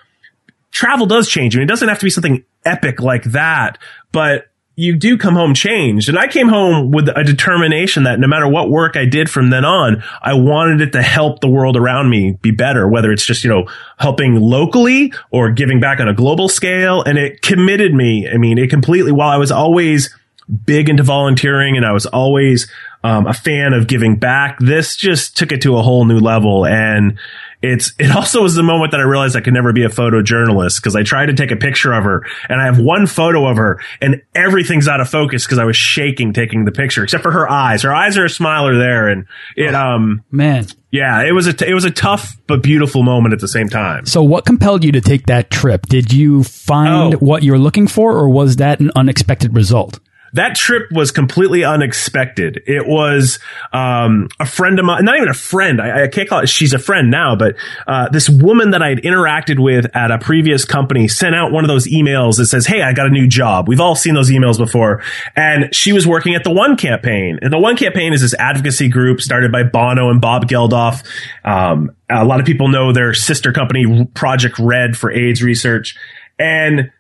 travel 0.70 1.06
does 1.06 1.28
change 1.28 1.54
you. 1.54 1.62
It 1.62 1.66
doesn't 1.66 1.88
have 1.88 1.98
to 1.98 2.06
be 2.06 2.10
something 2.10 2.44
epic 2.64 3.00
like 3.00 3.24
that, 3.24 3.78
but 4.12 4.46
you 4.76 4.96
do 4.96 5.18
come 5.18 5.34
home 5.34 5.52
changed. 5.52 6.08
And 6.08 6.18
I 6.18 6.26
came 6.26 6.48
home 6.48 6.90
with 6.90 7.08
a 7.08 7.22
determination 7.22 8.04
that 8.04 8.18
no 8.18 8.26
matter 8.26 8.48
what 8.48 8.70
work 8.70 8.96
I 8.96 9.04
did 9.04 9.28
from 9.28 9.50
then 9.50 9.64
on, 9.64 10.02
I 10.22 10.34
wanted 10.34 10.80
it 10.80 10.92
to 10.92 11.02
help 11.02 11.40
the 11.40 11.48
world 11.48 11.76
around 11.76 12.08
me 12.08 12.38
be 12.40 12.50
better, 12.50 12.88
whether 12.88 13.12
it's 13.12 13.26
just, 13.26 13.44
you 13.44 13.50
know, 13.50 13.66
helping 13.98 14.36
locally 14.36 15.12
or 15.30 15.50
giving 15.50 15.80
back 15.80 16.00
on 16.00 16.08
a 16.08 16.14
global 16.14 16.48
scale. 16.48 17.02
And 17.02 17.18
it 17.18 17.42
committed 17.42 17.92
me. 17.92 18.26
I 18.32 18.38
mean, 18.38 18.56
it 18.56 18.70
completely, 18.70 19.12
while 19.12 19.28
I 19.28 19.36
was 19.36 19.52
always 19.52 20.16
big 20.64 20.88
into 20.88 21.02
volunteering 21.02 21.76
and 21.76 21.84
I 21.84 21.92
was 21.92 22.06
always 22.06 22.70
um, 23.02 23.26
a 23.26 23.32
fan 23.32 23.72
of 23.72 23.86
giving 23.86 24.16
back, 24.16 24.58
this 24.58 24.96
just 24.96 25.36
took 25.36 25.52
it 25.52 25.62
to 25.62 25.76
a 25.76 25.82
whole 25.82 26.04
new 26.04 26.18
level. 26.18 26.66
And 26.66 27.18
it's 27.62 27.92
it 27.98 28.10
also 28.14 28.42
was 28.42 28.54
the 28.54 28.62
moment 28.62 28.92
that 28.92 29.00
I 29.00 29.04
realized 29.04 29.36
I 29.36 29.40
could 29.40 29.52
never 29.54 29.72
be 29.72 29.84
a 29.84 29.88
photojournalist 29.88 30.76
because 30.80 30.96
I 30.96 31.02
tried 31.02 31.26
to 31.26 31.34
take 31.34 31.50
a 31.50 31.56
picture 31.56 31.92
of 31.92 32.04
her 32.04 32.24
and 32.48 32.60
I 32.60 32.64
have 32.66 32.78
one 32.78 33.06
photo 33.06 33.46
of 33.46 33.56
her 33.58 33.80
and 34.00 34.22
everything's 34.34 34.88
out 34.88 35.00
of 35.00 35.08
focus 35.08 35.44
because 35.44 35.58
I 35.58 35.64
was 35.64 35.76
shaking 35.76 36.32
taking 36.32 36.64
the 36.64 36.72
picture 36.72 37.02
except 37.04 37.22
for 37.22 37.30
her 37.32 37.50
eyes. 37.50 37.82
Her 37.82 37.94
eyes 37.94 38.16
are 38.18 38.24
a 38.24 38.30
smiler 38.30 38.76
there 38.78 39.08
and 39.08 39.26
it 39.56 39.74
um 39.74 40.22
Man. 40.30 40.66
yeah 40.90 41.22
it 41.22 41.32
was 41.32 41.46
a 41.46 41.52
t- 41.52 41.66
it 41.68 41.74
was 41.74 41.84
a 41.84 41.90
tough 41.90 42.34
but 42.46 42.62
beautiful 42.62 43.02
moment 43.02 43.34
at 43.34 43.40
the 43.40 43.48
same 43.48 43.68
time. 43.68 44.06
So 44.06 44.22
what 44.22 44.46
compelled 44.46 44.82
you 44.84 44.92
to 44.92 45.00
take 45.02 45.26
that 45.26 45.50
trip? 45.50 45.84
Did 45.86 46.12
you 46.12 46.44
find 46.44 47.14
Oh. 47.14 47.18
what 47.18 47.42
you 47.42 47.52
were 47.52 47.58
looking 47.58 47.86
for 47.88 48.12
or 48.16 48.28
was 48.30 48.56
that 48.56 48.80
an 48.80 48.90
unexpected 48.96 49.54
result? 49.54 50.00
That 50.32 50.54
trip 50.54 50.90
was 50.92 51.10
completely 51.10 51.64
unexpected. 51.64 52.62
It 52.66 52.86
was 52.86 53.38
um, 53.72 54.28
a 54.38 54.46
friend 54.46 54.78
of 54.78 54.84
mine, 54.84 55.04
not 55.04 55.16
even 55.16 55.28
a 55.28 55.34
friend. 55.34 55.80
I, 55.80 56.04
I 56.04 56.08
can't 56.08 56.28
call 56.28 56.40
it. 56.40 56.48
She's 56.48 56.72
a 56.72 56.78
friend 56.78 57.10
now, 57.10 57.36
but 57.36 57.56
uh, 57.86 58.08
this 58.10 58.28
woman 58.28 58.70
that 58.70 58.82
I 58.82 58.90
had 58.90 58.98
interacted 58.98 59.58
with 59.58 59.94
at 59.94 60.10
a 60.10 60.18
previous 60.18 60.64
company 60.64 61.08
sent 61.08 61.34
out 61.34 61.52
one 61.52 61.64
of 61.64 61.68
those 61.68 61.86
emails 61.88 62.36
that 62.36 62.46
says, 62.46 62.66
"Hey, 62.66 62.82
I 62.82 62.92
got 62.92 63.06
a 63.06 63.10
new 63.10 63.26
job." 63.26 63.68
We've 63.68 63.80
all 63.80 63.94
seen 63.94 64.14
those 64.14 64.30
emails 64.30 64.58
before, 64.58 65.02
and 65.36 65.74
she 65.74 65.92
was 65.92 66.06
working 66.06 66.34
at 66.34 66.44
the 66.44 66.52
One 66.52 66.76
Campaign. 66.76 67.38
And 67.42 67.52
the 67.52 67.58
One 67.58 67.76
Campaign 67.76 68.12
is 68.12 68.20
this 68.20 68.34
advocacy 68.34 68.88
group 68.88 69.20
started 69.20 69.50
by 69.52 69.64
Bono 69.64 70.10
and 70.10 70.20
Bob 70.20 70.46
Geldof. 70.46 71.04
Um, 71.44 71.96
a 72.08 72.24
lot 72.24 72.40
of 72.40 72.46
people 72.46 72.68
know 72.68 72.92
their 72.92 73.14
sister 73.14 73.52
company, 73.52 74.06
Project 74.14 74.58
Red, 74.58 74.96
for 74.96 75.10
AIDS 75.10 75.42
research, 75.42 75.96
and 76.38 76.90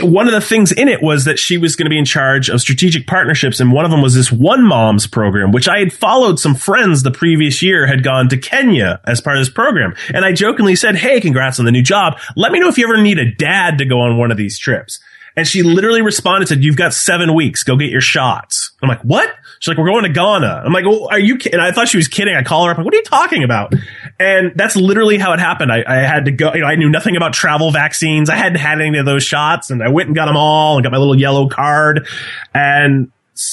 one 0.00 0.28
of 0.28 0.32
the 0.32 0.40
things 0.40 0.70
in 0.70 0.86
it 0.86 1.02
was 1.02 1.24
that 1.24 1.40
she 1.40 1.58
was 1.58 1.74
going 1.74 1.86
to 1.86 1.90
be 1.90 1.98
in 1.98 2.04
charge 2.04 2.48
of 2.48 2.60
strategic 2.60 3.06
partnerships 3.06 3.58
and 3.58 3.72
one 3.72 3.84
of 3.84 3.90
them 3.90 4.00
was 4.00 4.14
this 4.14 4.30
one 4.30 4.64
moms 4.64 5.08
program 5.08 5.50
which 5.50 5.66
i 5.68 5.80
had 5.80 5.92
followed 5.92 6.38
some 6.38 6.54
friends 6.54 7.02
the 7.02 7.10
previous 7.10 7.62
year 7.62 7.84
had 7.86 8.04
gone 8.04 8.28
to 8.28 8.36
kenya 8.36 9.00
as 9.06 9.20
part 9.20 9.36
of 9.36 9.40
this 9.40 9.52
program. 9.52 9.94
And 10.14 10.24
i 10.24 10.32
jokingly 10.32 10.76
said 10.76 10.96
hey 10.96 11.20
congrats 11.20 11.58
on 11.58 11.64
the 11.64 11.72
new 11.72 11.82
job. 11.82 12.18
Let 12.36 12.52
me 12.52 12.60
know 12.60 12.68
if 12.68 12.78
you 12.78 12.84
ever 12.84 13.00
need 13.00 13.18
a 13.18 13.34
dad 13.34 13.78
to 13.78 13.84
go 13.84 14.00
on 14.00 14.16
one 14.18 14.30
of 14.30 14.36
these 14.36 14.58
trips. 14.58 15.00
And 15.34 15.46
she 15.48 15.62
literally 15.62 16.02
responded 16.02 16.48
said 16.48 16.62
you've 16.62 16.76
got 16.76 16.92
seven 16.92 17.34
weeks. 17.34 17.62
Go 17.62 17.76
get 17.76 17.90
your 17.90 18.02
shots. 18.02 18.72
I'm 18.82 18.88
like 18.88 19.02
what? 19.02 19.34
She's 19.58 19.68
like 19.68 19.78
we're 19.78 19.90
going 19.90 20.04
to 20.04 20.10
ghana. 20.10 20.62
I'm 20.64 20.72
like 20.72 20.84
well 20.84 21.08
are 21.10 21.18
you 21.18 21.36
kidding? 21.36 21.54
and 21.58 21.62
i 21.62 21.72
thought 21.72 21.88
she 21.88 21.96
was 21.96 22.08
kidding. 22.08 22.34
I 22.34 22.42
call 22.42 22.66
her 22.66 22.72
up 22.72 22.78
like 22.78 22.84
what 22.84 22.94
are 22.94 22.98
you 22.98 23.04
talking 23.04 23.42
about 23.42 23.74
and 24.22 24.52
that's 24.54 24.76
literally 24.76 25.18
how 25.18 25.32
it 25.32 25.40
happened. 25.40 25.72
I, 25.72 25.84
I 25.86 25.96
had 25.96 26.26
to 26.26 26.30
go 26.30 26.54
you 26.54 26.60
know 26.60 26.66
i 26.66 26.76
knew 26.76 26.88
nothing 26.88 27.16
about 27.16 27.32
travel 27.32 27.70
vaccines. 27.70 28.30
I 28.30 28.36
hadn't 28.36 28.58
had 28.58 28.80
any 28.80 28.98
of 28.98 29.06
those 29.06 29.24
shots 29.24 29.70
and 29.70 29.82
i 29.82 29.88
went 29.88 30.08
and 30.08 30.16
got 30.16 30.26
them 30.26 30.36
all 30.36 30.76
and 30.76 30.82
got 30.82 30.92
my 30.92 30.98
little 30.98 31.18
yellow 31.18 31.48
card. 31.48 32.06
And 32.54 33.10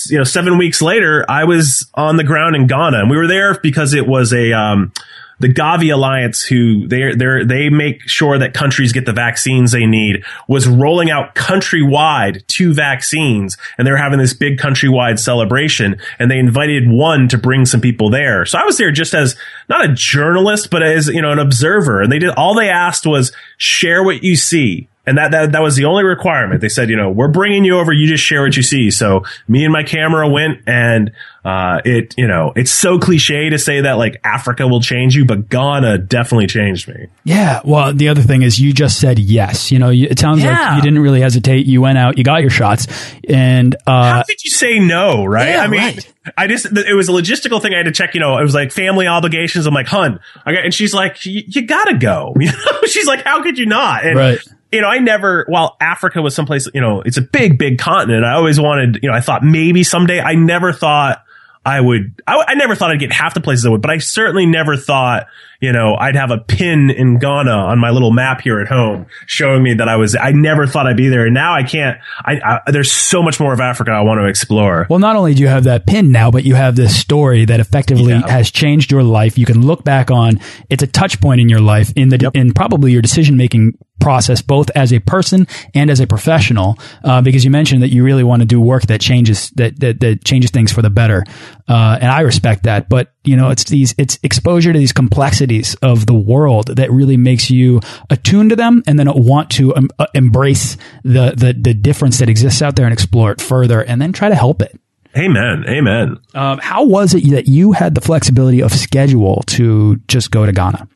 you 0.09 0.17
know 0.17 0.25
seven 0.25 0.57
weeks 0.57 0.81
later 0.81 1.25
i 1.29 1.45
was 1.45 1.89
on 1.93 2.17
the 2.17 2.23
ground 2.23 2.53
in 2.53 2.67
ghana 2.67 2.99
and 2.99 3.09
we 3.09 3.15
were 3.15 3.27
there 3.27 3.57
because 3.61 3.93
it 3.93 4.05
was 4.05 4.33
a 4.33 4.51
um 4.51 4.91
the 5.39 5.47
Gavi 5.47 5.93
Alliance, 5.93 6.43
who 6.43 6.87
they 6.87 7.13
they 7.15 7.43
they 7.45 7.69
make 7.69 8.07
sure 8.07 8.37
that 8.37 8.53
countries 8.53 8.91
get 8.91 9.05
the 9.05 9.13
vaccines 9.13 9.71
they 9.71 9.85
need, 9.85 10.23
was 10.47 10.67
rolling 10.67 11.09
out 11.09 11.35
countrywide 11.35 12.45
two 12.47 12.73
vaccines, 12.73 13.57
and 13.77 13.87
they 13.87 13.91
were 13.91 13.97
having 13.97 14.19
this 14.19 14.33
big 14.33 14.57
countrywide 14.57 15.19
celebration, 15.19 15.97
and 16.19 16.29
they 16.29 16.39
invited 16.39 16.89
one 16.89 17.27
to 17.29 17.37
bring 17.37 17.65
some 17.65 17.81
people 17.81 18.09
there. 18.09 18.45
So 18.45 18.59
I 18.59 18.65
was 18.65 18.77
there 18.77 18.91
just 18.91 19.13
as 19.13 19.35
not 19.69 19.89
a 19.89 19.93
journalist, 19.93 20.69
but 20.69 20.83
as 20.83 21.07
you 21.07 21.21
know 21.21 21.31
an 21.31 21.39
observer, 21.39 22.01
and 22.01 22.11
they 22.11 22.19
did 22.19 22.29
all 22.31 22.55
they 22.55 22.69
asked 22.69 23.05
was 23.05 23.31
share 23.57 24.03
what 24.03 24.23
you 24.23 24.35
see. 24.35 24.87
And 25.09 25.17
that, 25.17 25.31
that, 25.31 25.51
that 25.53 25.61
was 25.63 25.75
the 25.75 25.85
only 25.85 26.03
requirement. 26.03 26.61
They 26.61 26.69
said, 26.69 26.89
you 26.89 26.95
know, 26.95 27.09
we're 27.09 27.27
bringing 27.29 27.65
you 27.65 27.79
over. 27.79 27.91
You 27.91 28.07
just 28.07 28.23
share 28.23 28.43
what 28.43 28.55
you 28.55 28.61
see. 28.63 28.91
So 28.91 29.23
me 29.47 29.63
and 29.63 29.73
my 29.73 29.81
camera 29.81 30.29
went 30.29 30.59
and, 30.67 31.11
uh, 31.43 31.79
it, 31.83 32.13
you 32.17 32.27
know, 32.27 32.53
it's 32.55 32.69
so 32.69 32.99
cliche 32.99 33.49
to 33.49 33.57
say 33.57 33.81
that 33.81 33.93
like 33.93 34.19
Africa 34.23 34.67
will 34.67 34.81
change 34.81 35.15
you, 35.15 35.25
but 35.25 35.49
Ghana 35.49 35.97
definitely 35.97 36.45
changed 36.47 36.87
me. 36.87 37.07
Yeah. 37.23 37.61
Well, 37.65 37.93
the 37.93 38.09
other 38.09 38.21
thing 38.21 38.43
is 38.43 38.59
you 38.59 38.71
just 38.71 38.99
said 38.99 39.17
yes. 39.17 39.71
You 39.71 39.79
know, 39.79 39.89
you, 39.89 40.07
it 40.11 40.19
sounds 40.19 40.43
Yeah. 40.43 40.51
like 40.73 40.75
you 40.75 40.81
didn't 40.83 40.99
really 40.99 41.21
hesitate. 41.21 41.65
You 41.65 41.81
went 41.81 41.97
out, 41.97 42.17
you 42.19 42.23
got 42.23 42.41
your 42.41 42.49
shots 42.51 42.87
and, 43.27 43.75
uh, 43.87 44.13
How 44.17 44.23
could 44.23 44.43
you 44.43 44.51
say 44.51 44.79
no, 44.79 45.25
right? 45.25 45.49
yeah, 45.49 45.63
I 45.63 45.67
mean, 45.67 45.79
right. 45.81 46.13
I 46.37 46.45
just, 46.47 46.67
it 46.77 46.93
was 46.93 47.09
a 47.09 47.13
logistical 47.13 47.59
thing 47.61 47.73
I 47.73 47.77
had 47.77 47.85
to 47.87 47.91
check, 47.91 48.13
you 48.13 48.19
know, 48.19 48.37
it 48.37 48.43
was 48.43 48.53
like 48.53 48.71
family 48.71 49.07
obligations. 49.07 49.65
I'm 49.65 49.73
like, 49.73 49.87
hun, 49.87 50.19
I 50.45 50.53
got, 50.53 50.65
and 50.65 50.73
she's 50.73 50.93
like, 50.93 51.25
you, 51.25 51.41
you 51.47 51.63
gotta 51.63 51.97
go. 51.97 52.35
You 52.39 52.51
know, 52.51 52.81
she's 52.85 53.07
like, 53.07 53.23
how 53.23 53.41
could 53.41 53.57
you 53.57 53.65
not? 53.65 54.05
And, 54.05 54.15
Right. 54.17 54.39
You 54.71 54.81
know, 54.81 54.87
I 54.87 54.99
never, 54.99 55.45
while 55.47 55.75
Africa 55.81 56.21
was 56.21 56.35
someplace, 56.35 56.67
you 56.73 56.81
know, 56.81 57.01
it's 57.01 57.17
a 57.17 57.21
big, 57.21 57.57
big 57.57 57.77
continent. 57.79 58.23
I 58.23 58.33
always 58.33 58.59
wanted, 58.59 58.99
you 59.01 59.09
know, 59.09 59.15
I 59.15 59.21
thought 59.21 59.43
maybe 59.43 59.83
someday 59.83 60.19
I 60.19 60.35
never 60.35 60.73
thought 60.73 61.23
I 61.65 61.81
would, 61.81 62.13
I, 62.25 62.43
I 62.47 62.53
never 62.55 62.73
thought 62.73 62.89
I'd 62.91 62.99
get 63.01 63.11
half 63.11 63.33
the 63.33 63.41
places 63.41 63.65
I 63.65 63.69
would, 63.69 63.81
but 63.81 63.91
I 63.91 63.97
certainly 63.97 64.45
never 64.45 64.77
thought, 64.77 65.27
you 65.59 65.73
know, 65.73 65.93
I'd 65.93 66.15
have 66.15 66.31
a 66.31 66.37
pin 66.37 66.89
in 66.89 67.19
Ghana 67.19 67.51
on 67.51 67.79
my 67.79 67.89
little 67.89 68.11
map 68.11 68.39
here 68.41 68.61
at 68.61 68.67
home 68.69 69.07
showing 69.25 69.61
me 69.61 69.73
that 69.73 69.89
I 69.89 69.97
was, 69.97 70.15
I 70.15 70.31
never 70.31 70.65
thought 70.65 70.87
I'd 70.87 70.95
be 70.95 71.09
there. 71.09 71.25
And 71.25 71.33
now 71.33 71.53
I 71.53 71.63
can't, 71.63 71.99
I, 72.23 72.61
I 72.65 72.71
there's 72.71 72.91
so 72.91 73.21
much 73.21 73.41
more 73.41 73.51
of 73.53 73.59
Africa 73.59 73.91
I 73.91 74.01
want 74.01 74.21
to 74.21 74.27
explore. 74.27 74.87
Well, 74.89 74.99
not 74.99 75.17
only 75.17 75.33
do 75.33 75.41
you 75.41 75.49
have 75.49 75.65
that 75.65 75.85
pin 75.85 76.13
now, 76.13 76.31
but 76.31 76.45
you 76.45 76.55
have 76.55 76.77
this 76.77 76.97
story 76.97 77.43
that 77.45 77.59
effectively 77.59 78.13
Yeah. 78.13 78.27
has 78.29 78.51
changed 78.51 78.89
your 78.89 79.03
life. 79.03 79.37
You 79.37 79.45
can 79.45 79.65
look 79.65 79.83
back 79.83 80.11
on 80.11 80.39
it's 80.69 80.81
a 80.81 80.87
touch 80.87 81.19
point 81.19 81.41
in 81.41 81.49
your 81.49 81.61
life 81.61 81.91
in 81.95 82.07
the 82.07 82.31
in 82.33 82.53
probably 82.53 82.93
your 82.93 83.01
decision 83.01 83.35
making 83.35 83.77
process, 83.99 84.41
both 84.41 84.69
as 84.71 84.93
a 84.93 84.99
person 84.99 85.47
and 85.73 85.89
as 85.89 85.99
a 85.99 86.07
professional. 86.07 86.77
Uh, 87.03 87.21
because 87.21 87.43
you 87.43 87.51
mentioned 87.51 87.83
that 87.83 87.89
you 87.89 88.03
really 88.03 88.23
want 88.23 88.41
to 88.41 88.45
do 88.45 88.59
work 88.59 88.83
that 88.83 89.01
changes 89.01 89.49
that 89.51 89.79
that, 89.79 89.99
that 89.99 90.23
changes 90.23 90.51
things 90.51 90.71
for 90.71 90.81
the 90.81 90.89
better, 90.89 91.23
uh, 91.67 91.97
and 92.01 92.11
I 92.11 92.21
respect 92.21 92.63
that. 92.63 92.89
But 92.89 93.13
you 93.23 93.35
know, 93.35 93.49
it's 93.49 93.65
these 93.65 93.93
it's 93.97 94.19
exposure 94.23 94.73
to 94.73 94.79
these 94.79 94.93
complexities 94.93 95.75
of 95.75 96.05
the 96.05 96.13
world 96.13 96.75
that 96.75 96.91
really 96.91 97.17
makes 97.17 97.49
you 97.49 97.81
attuned 98.09 98.51
to 98.51 98.55
them, 98.55 98.83
and 98.87 98.97
then 98.97 99.07
want 99.13 99.49
to 99.51 99.75
um, 99.75 99.89
uh, 99.99 100.07
embrace 100.13 100.77
the 101.03 101.33
the 101.35 101.55
the 101.59 101.73
difference 101.73 102.19
that 102.19 102.29
exists 102.29 102.61
out 102.61 102.75
there 102.75 102.85
and 102.85 102.93
explore 102.93 103.31
it 103.31 103.41
further, 103.41 103.81
and 103.81 104.01
then 104.01 104.13
try 104.13 104.29
to 104.29 104.35
help 104.35 104.61
it. 104.61 104.79
Amen. 105.17 105.65
Amen. 105.67 106.17
Um, 106.35 106.59
how 106.59 106.85
was 106.85 107.13
it 107.13 107.27
that 107.31 107.47
you 107.47 107.71
had 107.71 107.95
the 107.95 108.01
flexibility 108.01 108.61
of 108.61 108.71
schedule 108.71 109.41
to 109.47 109.97
just 110.07 110.29
go 110.29 110.45
to 110.45 110.51
Ghana? 110.51 110.87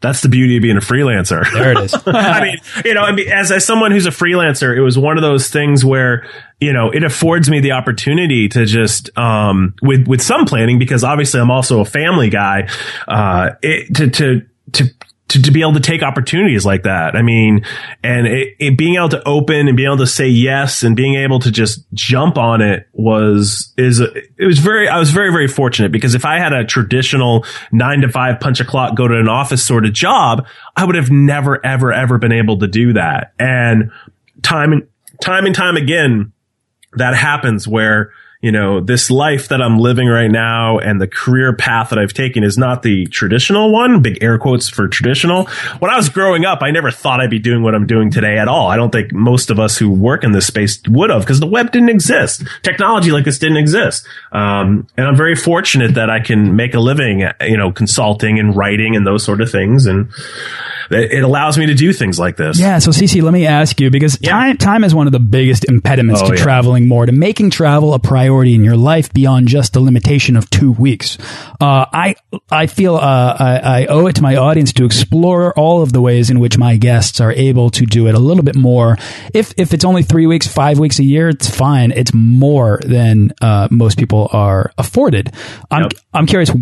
That's 0.00 0.22
the 0.22 0.28
beauty 0.30 0.56
of 0.56 0.62
being 0.62 0.78
a 0.78 0.80
freelancer. 0.80 1.44
There 1.52 1.72
it 1.72 1.78
is. 1.78 1.94
I 2.06 2.42
mean, 2.42 2.56
you 2.84 2.94
know, 2.94 3.02
I 3.02 3.12
mean, 3.12 3.28
as, 3.28 3.52
as 3.52 3.66
someone 3.66 3.90
who's 3.90 4.06
a 4.06 4.10
freelancer, 4.10 4.74
it 4.74 4.80
was 4.80 4.96
one 4.96 5.18
of 5.18 5.22
those 5.22 5.48
things 5.48 5.84
where, 5.84 6.26
you 6.58 6.72
know, 6.72 6.90
it 6.90 7.04
affords 7.04 7.50
me 7.50 7.60
the 7.60 7.72
opportunity 7.72 8.48
to 8.48 8.64
just, 8.64 9.16
um, 9.18 9.74
with, 9.82 10.08
with 10.08 10.22
some 10.22 10.46
planning, 10.46 10.78
because 10.78 11.04
obviously 11.04 11.40
I'm 11.40 11.50
also 11.50 11.80
a 11.80 11.84
family 11.84 12.30
guy, 12.30 12.68
uh, 13.08 13.50
it, 13.62 13.94
to, 13.96 14.10
to, 14.10 14.46
to, 14.72 14.84
to, 15.30 15.42
to 15.42 15.50
be 15.50 15.60
able 15.60 15.74
to 15.74 15.80
take 15.80 16.02
opportunities 16.02 16.66
like 16.66 16.82
that. 16.82 17.16
I 17.16 17.22
mean, 17.22 17.64
and 18.02 18.26
it, 18.26 18.54
it 18.58 18.78
being 18.78 18.96
able 18.96 19.08
to 19.10 19.26
open 19.26 19.68
and 19.68 19.76
being 19.76 19.88
able 19.88 19.98
to 19.98 20.06
say 20.06 20.28
yes 20.28 20.82
and 20.82 20.94
being 20.94 21.14
able 21.14 21.38
to 21.40 21.50
just 21.50 21.84
jump 21.92 22.36
on 22.36 22.60
it 22.60 22.88
was, 22.92 23.72
is, 23.76 24.00
it 24.00 24.30
was 24.38 24.58
very, 24.58 24.88
I 24.88 24.98
was 24.98 25.10
very, 25.10 25.30
very 25.30 25.48
fortunate 25.48 25.92
because 25.92 26.14
if 26.14 26.24
I 26.24 26.38
had 26.38 26.52
a 26.52 26.64
traditional 26.64 27.44
nine 27.72 28.00
to 28.02 28.08
five 28.08 28.40
punch 28.40 28.60
a 28.60 28.64
clock, 28.64 28.96
go 28.96 29.08
to 29.08 29.18
an 29.18 29.28
office 29.28 29.64
sort 29.64 29.86
of 29.86 29.92
job, 29.92 30.46
I 30.76 30.84
would 30.84 30.96
have 30.96 31.10
never, 31.10 31.64
ever, 31.64 31.92
ever 31.92 32.18
been 32.18 32.32
able 32.32 32.58
to 32.58 32.66
do 32.66 32.92
that. 32.94 33.32
And 33.38 33.90
time 34.42 34.72
and 34.72 34.88
time 35.20 35.46
and 35.46 35.54
time 35.54 35.76
again, 35.76 36.32
that 36.94 37.14
happens 37.14 37.68
where, 37.68 38.12
you 38.42 38.50
know, 38.50 38.80
this 38.80 39.10
life 39.10 39.48
that 39.48 39.60
I'm 39.60 39.78
living 39.78 40.08
right 40.08 40.30
now 40.30 40.78
and 40.78 40.98
the 40.98 41.06
career 41.06 41.54
path 41.54 41.90
that 41.90 41.98
I've 41.98 42.14
taken 42.14 42.42
is 42.42 42.56
not 42.56 42.82
the 42.82 43.04
traditional 43.06 43.70
one, 43.70 44.00
big 44.00 44.16
air 44.22 44.38
quotes 44.38 44.66
for 44.66 44.88
traditional. 44.88 45.44
When 45.80 45.90
I 45.90 45.96
was 45.98 46.08
growing 46.08 46.46
up, 46.46 46.62
I 46.62 46.70
never 46.70 46.90
thought 46.90 47.20
I'd 47.20 47.28
be 47.28 47.38
doing 47.38 47.62
what 47.62 47.74
I'm 47.74 47.86
doing 47.86 48.10
today 48.10 48.38
at 48.38 48.48
all. 48.48 48.68
I 48.68 48.76
don't 48.76 48.90
think 48.90 49.12
most 49.12 49.50
of 49.50 49.60
us 49.60 49.76
who 49.76 49.90
work 49.90 50.24
in 50.24 50.32
this 50.32 50.46
space 50.46 50.80
would 50.88 51.10
have 51.10 51.20
because 51.20 51.38
the 51.40 51.46
web 51.46 51.70
didn't 51.70 51.90
exist. 51.90 52.42
Technology 52.62 53.10
like 53.10 53.26
this 53.26 53.38
didn't 53.38 53.58
exist. 53.58 54.06
Um, 54.32 54.86
and 54.96 55.06
I'm 55.06 55.16
very 55.16 55.36
fortunate 55.36 55.92
that 55.96 56.08
I 56.08 56.20
can 56.20 56.56
make 56.56 56.72
a 56.72 56.80
living, 56.80 57.28
you 57.42 57.58
know, 57.58 57.70
consulting 57.72 58.38
and 58.38 58.56
writing 58.56 58.96
and 58.96 59.06
those 59.06 59.22
sort 59.22 59.42
of 59.42 59.50
things. 59.50 59.84
And 59.84 60.08
it 60.90 61.22
allows 61.22 61.58
me 61.58 61.66
to 61.66 61.74
do 61.74 61.92
things 61.92 62.18
like 62.18 62.36
this. 62.36 62.58
Yeah, 62.58 62.78
so 62.78 62.90
CC, 62.90 63.22
let 63.22 63.32
me 63.34 63.46
ask 63.46 63.78
you 63.80 63.90
because 63.90 64.18
time 64.18 64.56
time 64.56 64.82
is 64.82 64.94
one 64.94 65.06
of 65.06 65.12
the 65.12 65.20
biggest 65.20 65.66
impediments 65.66 66.22
Oh, 66.22 66.30
to 66.30 66.36
yeah. 66.36 66.42
traveling 66.42 66.88
more, 66.88 67.04
to 67.04 67.12
making 67.12 67.50
travel 67.50 67.92
a 67.94 67.98
priority 67.98 68.29
priority 68.30 68.54
in 68.54 68.62
your 68.62 68.76
life 68.76 69.12
beyond 69.12 69.48
just 69.48 69.72
the 69.72 69.80
limitation 69.80 70.36
of 70.36 70.48
two 70.50 70.70
weeks. 70.70 71.18
Uh, 71.60 71.84
I 71.92 72.14
I 72.48 72.68
feel 72.68 72.94
uh, 72.94 73.36
I, 73.38 73.82
I, 73.82 73.86
owe 73.86 74.06
it 74.06 74.14
to 74.16 74.22
my 74.22 74.36
audience 74.36 74.72
to 74.74 74.84
explore 74.84 75.52
all 75.58 75.82
of 75.82 75.92
the 75.92 76.00
ways 76.00 76.30
in 76.30 76.38
which 76.38 76.56
my 76.56 76.76
guests 76.76 77.20
are 77.20 77.32
able 77.32 77.70
to 77.70 77.84
do 77.84 78.06
it 78.06 78.14
a 78.14 78.20
little 78.20 78.44
bit 78.44 78.54
more. 78.54 78.96
If 79.34 79.52
if 79.56 79.74
it's 79.74 79.84
only 79.84 80.04
three 80.04 80.28
weeks, 80.28 80.46
five 80.46 80.78
weeks 80.78 81.00
a 81.00 81.04
year, 81.04 81.28
it's 81.28 81.50
fine. 81.50 81.90
It's 81.90 82.14
more 82.14 82.78
than 82.84 83.32
uh, 83.42 83.66
most 83.72 83.98
people 83.98 84.28
are 84.32 84.70
afforded. 84.78 85.34
I'm 85.68 85.82
yep. 85.82 85.92
I'm 86.14 86.26
curious. 86.26 86.52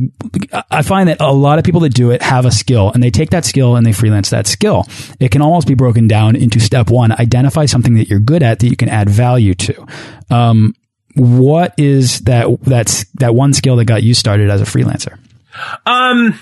I 0.71 0.81
find 0.81 1.11
that 1.11 1.21
a 1.21 1.33
lot 1.33 1.59
of 1.59 1.67
people 1.67 1.83
that 1.83 1.93
do 1.93 2.13
it 2.13 2.23
have 2.23 2.47
a 2.47 2.51
skill, 2.51 2.91
and 2.93 3.03
they 3.03 3.11
take 3.11 3.29
that 3.31 3.45
skill 3.45 3.77
and 3.77 3.85
they 3.85 3.93
freelance 3.93 4.31
that 4.31 4.47
skill. 4.47 4.87
It 5.21 5.31
can 5.31 5.43
almost 5.43 5.69
be 5.69 5.75
broken 5.75 6.09
down 6.09 6.35
into 6.35 6.61
step 6.61 6.89
one: 6.89 7.13
identify 7.13 7.67
something 7.67 7.95
that 7.97 8.09
you're 8.09 8.21
good 8.21 8.43
at 8.43 8.61
that 8.61 8.69
you 8.69 8.77
can 8.77 8.89
add 8.89 9.11
value 9.11 9.55
to. 9.55 9.87
Um, 10.31 10.75
what 11.15 11.75
is 11.79 12.21
that 12.21 12.47
that's 12.62 13.05
that 13.15 13.35
one 13.35 13.53
skill 13.53 13.77
that 13.77 13.87
got 13.87 14.03
you 14.03 14.15
started 14.15 14.50
as 14.50 14.61
a 14.61 14.65
freelancer? 14.65 15.19
Um, 15.87 16.38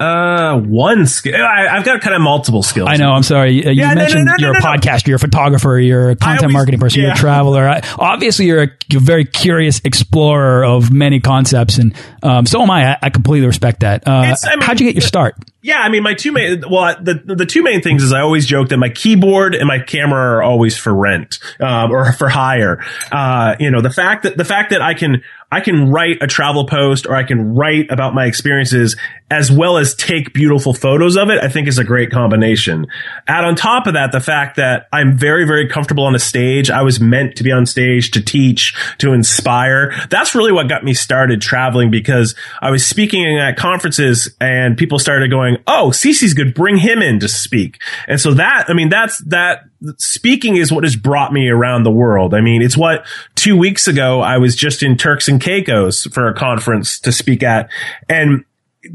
uh, 0.00 0.60
one 0.60 1.06
skill. 1.06 1.34
I, 1.34 1.76
have 1.76 1.84
got 1.84 2.00
kind 2.00 2.14
of 2.14 2.22
multiple 2.22 2.62
skills. 2.62 2.88
I 2.90 2.96
know. 2.96 3.10
I'm 3.10 3.22
sorry. 3.22 3.52
You 3.52 3.72
yeah, 3.72 3.94
mentioned 3.94 4.26
no, 4.26 4.32
no, 4.32 4.36
no, 4.38 4.46
you're 4.46 4.58
a 4.58 4.60
podcaster, 4.60 5.08
you're 5.08 5.16
a 5.16 5.20
photographer, 5.20 5.78
you're 5.78 6.10
a 6.10 6.16
content 6.16 6.42
always, 6.42 6.52
marketing 6.52 6.80
person, 6.80 7.00
yeah. 7.00 7.06
you're 7.08 7.14
a 7.14 7.18
traveler. 7.18 7.68
I, 7.68 7.82
obviously, 7.98 8.46
you're 8.46 8.62
a, 8.62 8.68
you're 8.88 9.02
a, 9.02 9.04
very 9.04 9.24
curious 9.24 9.80
explorer 9.84 10.64
of 10.64 10.92
many 10.92 11.18
concepts, 11.20 11.78
and 11.78 11.94
um, 12.22 12.46
so 12.46 12.62
am 12.62 12.70
I. 12.70 12.92
I, 12.92 12.96
I 13.02 13.10
completely 13.10 13.46
respect 13.46 13.80
that. 13.80 14.06
Uh, 14.06 14.36
I 14.44 14.56
mean, 14.56 14.60
how'd 14.60 14.78
you 14.80 14.86
get 14.86 14.94
your 14.94 15.02
start? 15.02 15.34
Yeah, 15.60 15.80
I 15.80 15.88
mean, 15.88 16.04
my 16.04 16.14
two 16.14 16.30
main, 16.30 16.62
well, 16.70 16.96
the, 17.02 17.20
the 17.34 17.44
two 17.44 17.64
main 17.64 17.82
things 17.82 18.04
is 18.04 18.12
I 18.12 18.20
always 18.20 18.46
joke 18.46 18.68
that 18.68 18.76
my 18.76 18.90
keyboard 18.90 19.56
and 19.56 19.66
my 19.66 19.80
camera 19.80 20.36
are 20.36 20.42
always 20.42 20.78
for 20.78 20.94
rent, 20.94 21.40
um, 21.58 21.90
or 21.90 22.12
for 22.12 22.28
hire. 22.28 22.84
Uh, 23.10 23.56
you 23.58 23.70
know, 23.70 23.80
the 23.80 23.90
fact 23.90 24.22
that, 24.22 24.36
the 24.36 24.44
fact 24.44 24.70
that 24.70 24.80
I 24.80 24.94
can, 24.94 25.22
I 25.50 25.60
can 25.60 25.90
write 25.90 26.18
a 26.20 26.26
travel 26.26 26.66
post 26.66 27.06
or 27.06 27.14
I 27.14 27.22
can 27.22 27.54
write 27.54 27.90
about 27.90 28.14
my 28.14 28.26
experiences 28.26 28.96
as 29.30 29.52
well 29.52 29.76
as 29.76 29.94
take 29.94 30.32
beautiful 30.32 30.72
photos 30.72 31.16
of 31.16 31.28
it, 31.28 31.42
I 31.42 31.48
think 31.48 31.68
is 31.68 31.78
a 31.78 31.84
great 31.84 32.10
combination. 32.10 32.86
Add 33.26 33.44
on 33.44 33.56
top 33.56 33.86
of 33.86 33.94
that, 33.94 34.10
the 34.12 34.20
fact 34.20 34.56
that 34.56 34.88
I'm 34.92 35.16
very, 35.16 35.46
very 35.46 35.68
comfortable 35.68 36.04
on 36.04 36.14
a 36.14 36.18
stage. 36.18 36.70
I 36.70 36.82
was 36.82 36.98
meant 36.98 37.36
to 37.36 37.44
be 37.44 37.52
on 37.52 37.66
stage 37.66 38.10
to 38.12 38.22
teach, 38.22 38.74
to 38.98 39.12
inspire. 39.12 39.92
That's 40.10 40.34
really 40.34 40.52
what 40.52 40.68
got 40.68 40.84
me 40.84 40.94
started 40.94 41.42
traveling 41.42 41.90
because 41.90 42.34
I 42.62 42.70
was 42.70 42.86
speaking 42.86 43.38
at 43.38 43.56
conferences 43.56 44.34
and 44.40 44.76
people 44.78 44.98
started 44.98 45.30
going, 45.30 45.58
Oh, 45.66 45.90
CC's 45.92 46.34
good. 46.34 46.54
Bring 46.54 46.76
him 46.76 47.02
in 47.02 47.20
to 47.20 47.28
speak. 47.28 47.80
And 48.06 48.20
so 48.20 48.34
that, 48.34 48.66
I 48.68 48.72
mean, 48.72 48.88
that's, 48.88 49.18
that 49.24 49.67
speaking 49.96 50.56
is 50.56 50.72
what 50.72 50.84
has 50.84 50.96
brought 50.96 51.32
me 51.32 51.48
around 51.48 51.84
the 51.84 51.90
world. 51.90 52.34
I 52.34 52.40
mean, 52.40 52.62
it's 52.62 52.76
what 52.76 53.06
two 53.34 53.56
weeks 53.56 53.88
ago 53.88 54.20
I 54.20 54.38
was 54.38 54.56
just 54.56 54.82
in 54.82 54.96
Turks 54.96 55.28
and 55.28 55.40
Caicos 55.40 56.12
for 56.12 56.28
a 56.28 56.34
conference 56.34 56.98
to 57.00 57.12
speak 57.12 57.42
at 57.42 57.70
and 58.08 58.44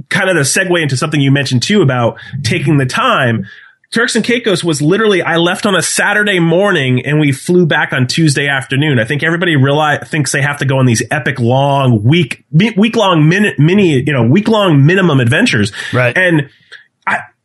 kind 0.10 0.30
of 0.30 0.36
the 0.36 0.42
segue 0.42 0.82
into 0.82 0.98
something 0.98 1.22
you 1.22 1.32
mentioned 1.32 1.64
too 1.64 1.82
about 1.82 2.18
taking 2.44 2.78
the 2.78 2.86
time. 2.86 3.46
Turks 3.92 4.16
and 4.16 4.26
Caicos 4.26 4.64
was 4.64 4.82
literally, 4.82 5.22
I 5.22 5.38
left 5.38 5.68
on 5.68 5.76
a 5.76 5.82
Saturday 5.82 6.40
morning 6.40 7.06
and 7.06 7.20
we 7.20 7.32
flew 7.32 7.68
back 7.68 7.94
on 7.94 8.08
Tuesday 8.08 8.48
afternoon. 8.48 8.98
I 8.98 9.06
think 9.06 9.22
everybody 9.22 9.56
realize, 9.56 10.10
thinks 10.10 10.32
they 10.32 10.42
have 10.42 10.58
to 10.58 10.66
go 10.66 10.80
on 10.80 10.88
these 10.88 11.04
epic 11.12 11.40
long 11.40 12.02
week, 12.04 12.44
week 12.52 12.96
long 12.96 13.30
mini, 13.30 13.54
mini, 13.60 14.04
you 14.04 14.12
know, 14.12 14.24
week 14.24 14.48
long 14.48 14.84
minimum 14.84 15.20
adventures. 15.20 15.72
Right. 15.94 16.18
And 16.18 16.50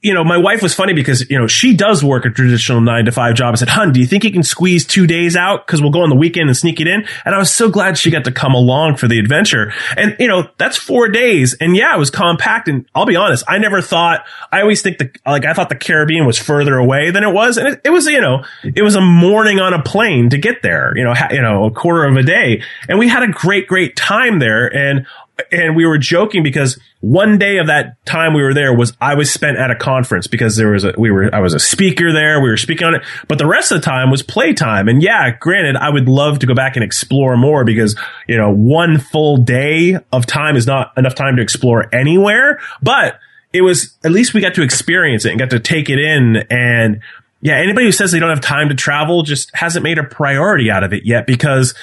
you 0.00 0.14
know, 0.14 0.22
my 0.22 0.36
wife 0.36 0.62
was 0.62 0.74
funny 0.74 0.92
because, 0.92 1.28
you 1.28 1.36
know, 1.36 1.48
she 1.48 1.74
does 1.74 2.04
work 2.04 2.24
a 2.24 2.30
traditional 2.30 2.80
nine 2.80 3.06
to 3.06 3.12
five 3.12 3.34
job. 3.34 3.52
I 3.52 3.56
said, 3.56 3.68
hun, 3.68 3.92
do 3.92 3.98
you 3.98 4.06
think 4.06 4.22
you 4.22 4.30
can 4.30 4.44
squeeze 4.44 4.86
two 4.86 5.08
days 5.08 5.34
out? 5.34 5.66
Cause 5.66 5.82
we'll 5.82 5.90
go 5.90 6.02
on 6.02 6.08
the 6.08 6.14
weekend 6.14 6.48
and 6.48 6.56
sneak 6.56 6.80
it 6.80 6.86
in. 6.86 7.04
And 7.24 7.34
I 7.34 7.38
was 7.38 7.52
so 7.52 7.68
glad 7.68 7.98
she 7.98 8.10
got 8.10 8.24
to 8.24 8.32
come 8.32 8.54
along 8.54 8.96
for 8.96 9.08
the 9.08 9.18
adventure. 9.18 9.72
And, 9.96 10.14
you 10.20 10.28
know, 10.28 10.48
that's 10.56 10.76
four 10.76 11.08
days. 11.08 11.54
And 11.54 11.76
yeah, 11.76 11.96
it 11.96 11.98
was 11.98 12.10
compact. 12.10 12.68
And 12.68 12.86
I'll 12.94 13.06
be 13.06 13.16
honest, 13.16 13.44
I 13.48 13.58
never 13.58 13.82
thought, 13.82 14.24
I 14.52 14.60
always 14.60 14.82
think 14.82 14.98
the, 14.98 15.10
like, 15.26 15.44
I 15.44 15.52
thought 15.52 15.68
the 15.68 15.74
Caribbean 15.74 16.26
was 16.26 16.38
further 16.38 16.76
away 16.76 17.10
than 17.10 17.24
it 17.24 17.32
was. 17.32 17.56
And 17.56 17.66
it, 17.66 17.80
it 17.84 17.90
was, 17.90 18.06
you 18.06 18.20
know, 18.20 18.44
it 18.62 18.82
was 18.82 18.94
a 18.94 19.00
morning 19.00 19.58
on 19.58 19.74
a 19.74 19.82
plane 19.82 20.30
to 20.30 20.38
get 20.38 20.62
there, 20.62 20.96
you 20.96 21.02
know, 21.02 21.12
ha, 21.12 21.28
you 21.32 21.42
know, 21.42 21.64
a 21.64 21.72
quarter 21.72 22.04
of 22.04 22.16
a 22.16 22.22
day. 22.22 22.62
And 22.88 23.00
we 23.00 23.08
had 23.08 23.24
a 23.24 23.28
great, 23.28 23.66
great 23.66 23.96
time 23.96 24.38
there. 24.38 24.72
And 24.72 25.06
and 25.52 25.76
we 25.76 25.86
were 25.86 25.98
joking 25.98 26.42
because 26.42 26.78
one 27.00 27.38
day 27.38 27.58
of 27.58 27.68
that 27.68 28.04
time 28.04 28.34
we 28.34 28.42
were 28.42 28.54
there 28.54 28.74
was 28.74 28.92
I 29.00 29.14
was 29.14 29.32
spent 29.32 29.56
at 29.56 29.70
a 29.70 29.76
conference 29.76 30.26
because 30.26 30.56
there 30.56 30.70
was 30.70 30.84
a 30.84 30.94
we 30.98 31.10
were 31.10 31.32
I 31.34 31.40
was 31.40 31.54
a 31.54 31.58
speaker 31.58 32.12
there 32.12 32.40
we 32.40 32.48
were 32.48 32.56
speaking 32.56 32.86
on 32.86 32.94
it 32.94 33.02
but 33.28 33.38
the 33.38 33.46
rest 33.46 33.70
of 33.70 33.80
the 33.80 33.84
time 33.84 34.10
was 34.10 34.22
playtime. 34.22 34.88
And 34.88 35.02
yeah 35.02 35.30
granted 35.38 35.76
I 35.76 35.90
would 35.90 36.08
love 36.08 36.40
to 36.40 36.46
go 36.46 36.54
back 36.54 36.76
and 36.76 36.84
explore 36.84 37.36
more 37.36 37.64
because 37.64 37.96
you 38.26 38.36
know 38.36 38.52
one 38.52 38.98
full 38.98 39.36
day 39.36 39.98
of 40.12 40.26
time 40.26 40.56
is 40.56 40.66
not 40.66 40.92
enough 40.96 41.14
time 41.14 41.36
to 41.36 41.42
explore 41.42 41.92
anywhere 41.94 42.60
but 42.82 43.18
it 43.52 43.62
was 43.62 43.96
at 44.04 44.10
least 44.10 44.34
we 44.34 44.40
got 44.40 44.54
to 44.54 44.62
experience 44.62 45.24
it 45.24 45.30
and 45.30 45.38
got 45.38 45.50
to 45.50 45.60
take 45.60 45.88
it 45.88 45.98
in. 45.98 46.36
And 46.50 47.00
yeah 47.40 47.56
anybody 47.56 47.86
who 47.86 47.92
says 47.92 48.10
they 48.10 48.18
don't 48.18 48.30
have 48.30 48.40
time 48.40 48.68
to 48.70 48.74
travel 48.74 49.22
just 49.22 49.54
hasn't 49.54 49.84
made 49.84 49.98
a 49.98 50.04
priority 50.04 50.70
out 50.70 50.82
of 50.82 50.92
it 50.92 51.04
yet 51.06 51.26
because 51.26 51.74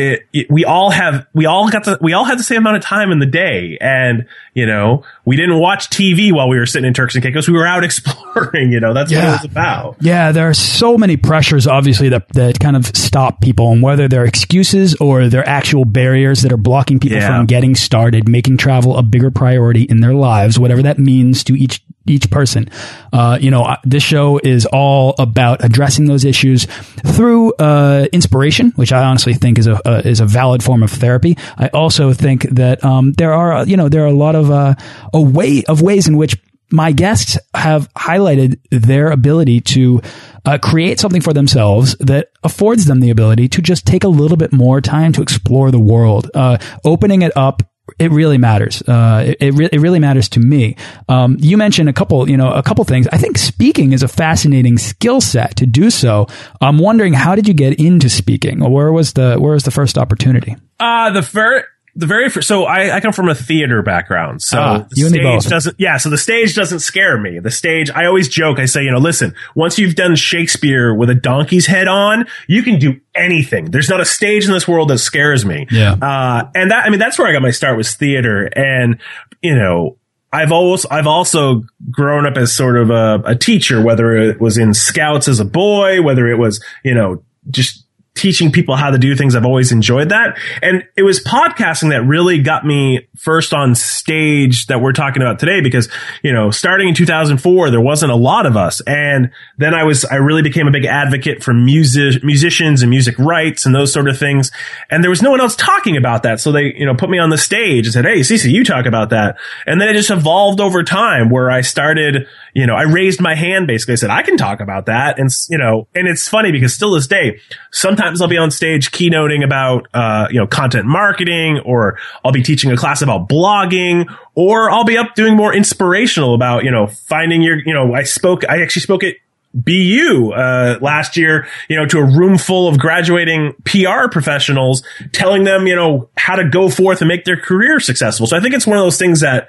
it, 0.00 0.26
it, 0.32 0.50
we 0.50 0.64
all 0.64 0.90
have 0.90 1.26
we 1.34 1.46
all 1.46 1.70
got 1.70 1.84
the 1.84 1.98
we 2.00 2.12
all 2.12 2.24
had 2.24 2.38
the 2.38 2.42
same 2.42 2.58
amount 2.58 2.76
of 2.76 2.82
time 2.82 3.12
in 3.12 3.18
the 3.18 3.26
day 3.26 3.76
and 3.80 4.26
you 4.54 4.64
know 4.64 5.04
we 5.24 5.36
didn't 5.36 5.58
watch 5.58 5.90
TV 5.90 6.32
while 6.32 6.48
we 6.48 6.58
were 6.58 6.66
sitting 6.66 6.88
in 6.88 6.94
Turks 6.94 7.14
and 7.14 7.22
Caicos 7.22 7.46
we 7.48 7.54
were 7.54 7.66
out 7.66 7.84
exploring 7.90 8.72
you 8.72 8.80
know 8.80 8.94
that's 8.94 9.12
yeah. 9.12 9.18
what 9.18 9.28
it 9.28 9.42
was 9.42 9.44
about 9.50 9.96
yeah 10.00 10.32
there 10.32 10.48
are 10.48 10.54
so 10.54 10.96
many 10.96 11.16
pressures 11.16 11.66
obviously 11.66 12.08
that 12.08 12.28
that 12.30 12.58
kind 12.58 12.76
of 12.76 12.86
stop 12.96 13.40
people 13.40 13.70
and 13.72 13.82
whether 13.82 14.08
they're 14.08 14.24
excuses 14.24 14.94
or 14.96 15.28
they're 15.28 15.48
actual 15.48 15.84
barriers 15.84 16.42
that 16.42 16.52
are 16.52 16.56
blocking 16.56 16.98
people 16.98 17.18
yeah. 17.18 17.38
from 17.38 17.46
getting 17.46 17.74
started 17.74 18.28
making 18.28 18.56
travel 18.56 18.96
a 18.96 19.02
bigger 19.02 19.30
priority 19.30 19.82
in 19.82 20.00
their 20.00 20.14
lives 20.14 20.58
whatever 20.58 20.82
that 20.82 20.98
means 20.98 21.44
to 21.44 21.54
each 21.54 21.82
each 22.06 22.30
person. 22.30 22.68
Uh, 23.12 23.38
you 23.40 23.50
know, 23.50 23.76
this 23.84 24.02
show 24.02 24.38
is 24.42 24.66
all 24.66 25.14
about 25.18 25.64
addressing 25.64 26.06
those 26.06 26.24
issues 26.24 26.66
through 27.06 27.52
uh, 27.54 28.06
inspiration, 28.12 28.72
which 28.76 28.92
I 28.92 29.04
honestly 29.04 29.34
think 29.34 29.58
is 29.58 29.66
a, 29.66 29.80
uh, 29.88 30.02
is 30.04 30.20
a 30.20 30.26
valid 30.26 30.62
form 30.62 30.82
of 30.82 30.90
therapy. 30.90 31.36
I 31.56 31.68
also 31.68 32.12
think 32.12 32.42
that 32.50 32.84
um, 32.84 33.12
there 33.12 33.32
are 33.32 33.66
you 33.66 33.76
know 33.76 33.88
there 33.88 34.02
are 34.04 34.08
a 34.08 34.12
lot 34.12 34.34
of 34.34 34.50
uh, 34.50 34.74
a 35.12 35.20
way 35.20 35.62
of 35.68 35.82
ways 35.82 36.08
in 36.08 36.16
which 36.16 36.36
my 36.72 36.92
guests 36.92 37.36
have 37.54 37.92
highlighted 37.94 38.60
their 38.70 39.10
ability 39.10 39.60
to 39.60 40.00
uh, 40.44 40.58
create 40.58 41.00
something 41.00 41.20
for 41.20 41.32
themselves 41.32 41.96
that 41.98 42.30
affords 42.44 42.86
them 42.86 43.00
the 43.00 43.10
ability 43.10 43.48
to 43.48 43.60
just 43.60 43.86
take 43.86 44.04
a 44.04 44.08
little 44.08 44.36
bit 44.36 44.52
more 44.52 44.80
time 44.80 45.12
to 45.12 45.22
explore 45.22 45.70
the 45.70 45.80
world, 45.80 46.30
uh, 46.34 46.58
opening 46.84 47.22
it 47.22 47.36
up 47.36 47.62
it 47.98 48.10
really 48.10 48.38
matters. 48.38 48.82
Uh, 48.82 49.24
it 49.26 49.36
it, 49.40 49.54
re 49.54 49.68
it, 49.72 49.80
really 49.80 49.98
matters 49.98 50.28
to 50.30 50.40
me. 50.40 50.76
Um, 51.08 51.36
you 51.40 51.56
mentioned 51.56 51.88
a 51.88 51.92
couple, 51.92 52.28
you 52.28 52.36
know, 52.36 52.52
a 52.52 52.62
couple 52.62 52.84
things. 52.84 53.08
I 53.12 53.18
think 53.18 53.38
speaking 53.38 53.92
is 53.92 54.02
a 54.02 54.08
fascinating 54.08 54.78
skill 54.78 55.20
set 55.20 55.56
to 55.56 55.66
do 55.66 55.90
so. 55.90 56.26
I'm 56.60 56.78
wondering 56.78 57.12
how 57.12 57.34
did 57.34 57.48
you 57.48 57.54
get 57.54 57.80
into 57.80 58.08
speaking? 58.08 58.60
Where 58.60 58.92
was 58.92 59.14
the 59.14 59.36
where 59.38 59.54
was 59.54 59.64
the 59.64 59.70
first 59.70 59.98
opportunity? 59.98 60.56
Uh 60.78 61.10
the 61.10 61.22
first 61.22 61.66
the 61.94 62.06
very 62.06 62.28
first, 62.28 62.46
so 62.46 62.64
I, 62.64 62.96
I 62.96 63.00
come 63.00 63.12
from 63.12 63.28
a 63.28 63.34
theater 63.34 63.82
background. 63.82 64.42
So 64.42 64.58
ah, 64.58 64.86
the 64.90 65.08
stage 65.08 65.46
doesn't, 65.46 65.76
yeah, 65.78 65.96
so 65.96 66.10
the 66.10 66.18
stage 66.18 66.54
doesn't 66.54 66.80
scare 66.80 67.18
me. 67.18 67.38
The 67.38 67.50
stage, 67.50 67.90
I 67.90 68.06
always 68.06 68.28
joke, 68.28 68.58
I 68.58 68.66
say, 68.66 68.84
you 68.84 68.90
know, 68.90 68.98
listen, 68.98 69.34
once 69.54 69.78
you've 69.78 69.96
done 69.96 70.14
Shakespeare 70.16 70.94
with 70.94 71.10
a 71.10 71.14
donkey's 71.14 71.66
head 71.66 71.88
on, 71.88 72.26
you 72.46 72.62
can 72.62 72.78
do 72.78 73.00
anything. 73.14 73.70
There's 73.70 73.88
not 73.88 74.00
a 74.00 74.04
stage 74.04 74.46
in 74.46 74.52
this 74.52 74.68
world 74.68 74.88
that 74.90 74.98
scares 74.98 75.44
me. 75.44 75.66
Yeah. 75.70 75.92
Uh, 75.92 76.48
and 76.54 76.70
that, 76.70 76.86
I 76.86 76.90
mean, 76.90 77.00
that's 77.00 77.18
where 77.18 77.28
I 77.28 77.32
got 77.32 77.42
my 77.42 77.50
start 77.50 77.76
was 77.76 77.94
theater. 77.94 78.46
And, 78.46 78.98
you 79.42 79.56
know, 79.56 79.98
I've 80.32 80.52
always, 80.52 80.86
I've 80.86 81.08
also 81.08 81.64
grown 81.90 82.24
up 82.24 82.36
as 82.36 82.52
sort 82.52 82.76
of 82.76 82.90
a, 82.90 83.20
a 83.24 83.34
teacher, 83.34 83.82
whether 83.82 84.16
it 84.16 84.40
was 84.40 84.58
in 84.58 84.74
scouts 84.74 85.26
as 85.26 85.40
a 85.40 85.44
boy, 85.44 86.02
whether 86.02 86.28
it 86.28 86.38
was, 86.38 86.62
you 86.84 86.94
know, 86.94 87.24
just 87.50 87.84
teaching 88.14 88.50
people 88.50 88.76
how 88.76 88.90
to 88.90 88.98
do 88.98 89.14
things. 89.14 89.34
I've 89.34 89.46
always 89.46 89.72
enjoyed 89.72 90.08
that. 90.10 90.36
And 90.62 90.84
it 90.96 91.02
was 91.04 91.22
podcasting 91.22 91.90
that 91.90 92.04
really 92.04 92.38
got 92.38 92.66
me 92.66 93.08
first 93.16 93.54
on 93.54 93.74
stage 93.74 94.66
that 94.66 94.80
we're 94.80 94.92
talking 94.92 95.22
about 95.22 95.38
today 95.38 95.60
because, 95.60 95.88
you 96.22 96.32
know, 96.32 96.50
starting 96.50 96.88
in 96.88 96.94
2004, 96.94 97.70
there 97.70 97.80
wasn't 97.80 98.12
a 98.12 98.16
lot 98.16 98.46
of 98.46 98.56
us. 98.56 98.80
And 98.82 99.30
then 99.58 99.74
I 99.74 99.84
was, 99.84 100.04
I 100.04 100.16
really 100.16 100.42
became 100.42 100.66
a 100.66 100.70
big 100.70 100.84
advocate 100.84 101.42
for 101.42 101.54
music, 101.54 102.22
musicians 102.24 102.82
and 102.82 102.90
music 102.90 103.18
rights 103.18 103.64
and 103.64 103.74
those 103.74 103.92
sort 103.92 104.08
of 104.08 104.18
things. 104.18 104.50
And 104.90 105.02
there 105.02 105.10
was 105.10 105.22
no 105.22 105.30
one 105.30 105.40
else 105.40 105.56
talking 105.56 105.96
about 105.96 106.24
that. 106.24 106.40
So 106.40 106.52
they, 106.52 106.74
you 106.74 106.84
know, 106.84 106.94
put 106.94 107.10
me 107.10 107.18
on 107.18 107.30
the 107.30 107.38
stage 107.38 107.86
and 107.86 107.92
said, 107.92 108.04
Hey, 108.04 108.20
CC, 108.20 108.50
you 108.50 108.64
talk 108.64 108.86
about 108.86 109.10
that. 109.10 109.38
And 109.66 109.80
then 109.80 109.88
it 109.88 109.94
just 109.94 110.10
evolved 110.10 110.60
over 110.60 110.82
time 110.82 111.30
where 111.30 111.50
I 111.50 111.60
started, 111.60 112.26
you 112.54 112.66
know, 112.66 112.74
I 112.74 112.82
raised 112.82 113.20
my 113.20 113.34
hand 113.34 113.66
basically. 113.66 113.92
I 113.92 113.96
said, 113.96 114.10
I 114.10 114.22
can 114.22 114.36
talk 114.36 114.60
about 114.60 114.86
that. 114.86 115.18
And, 115.18 115.30
you 115.48 115.58
know, 115.58 115.88
and 115.94 116.08
it's 116.08 116.28
funny 116.28 116.52
because 116.52 116.74
still 116.74 116.92
this 116.92 117.06
day, 117.06 117.40
sometimes 117.72 118.20
I'll 118.20 118.28
be 118.28 118.38
on 118.38 118.50
stage 118.50 118.90
keynoting 118.90 119.44
about, 119.44 119.86
uh, 119.94 120.28
you 120.30 120.38
know, 120.38 120.46
content 120.46 120.86
marketing 120.86 121.60
or 121.64 121.98
I'll 122.24 122.32
be 122.32 122.42
teaching 122.42 122.70
a 122.70 122.76
class 122.76 123.02
about 123.02 123.28
blogging 123.28 124.12
or 124.34 124.70
I'll 124.70 124.84
be 124.84 124.98
up 124.98 125.14
doing 125.14 125.36
more 125.36 125.54
inspirational 125.54 126.34
about, 126.34 126.64
you 126.64 126.70
know, 126.70 126.86
finding 126.86 127.42
your, 127.42 127.58
you 127.58 127.74
know, 127.74 127.94
I 127.94 128.02
spoke, 128.02 128.48
I 128.48 128.62
actually 128.62 128.82
spoke 128.82 129.04
at 129.04 129.14
BU 129.52 130.32
uh, 130.32 130.78
last 130.80 131.16
year, 131.16 131.46
you 131.68 131.76
know, 131.76 131.84
to 131.86 131.98
a 131.98 132.04
room 132.04 132.38
full 132.38 132.68
of 132.68 132.78
graduating 132.78 133.54
PR 133.64 134.08
professionals, 134.10 134.84
telling 135.12 135.44
them, 135.44 135.66
you 135.66 135.74
know, 135.74 136.08
how 136.16 136.36
to 136.36 136.48
go 136.48 136.68
forth 136.68 137.00
and 137.00 137.08
make 137.08 137.24
their 137.24 137.40
career 137.40 137.80
successful. 137.80 138.26
So 138.26 138.36
I 138.36 138.40
think 138.40 138.54
it's 138.54 138.66
one 138.66 138.78
of 138.78 138.84
those 138.84 138.98
things 138.98 139.20
that 139.20 139.48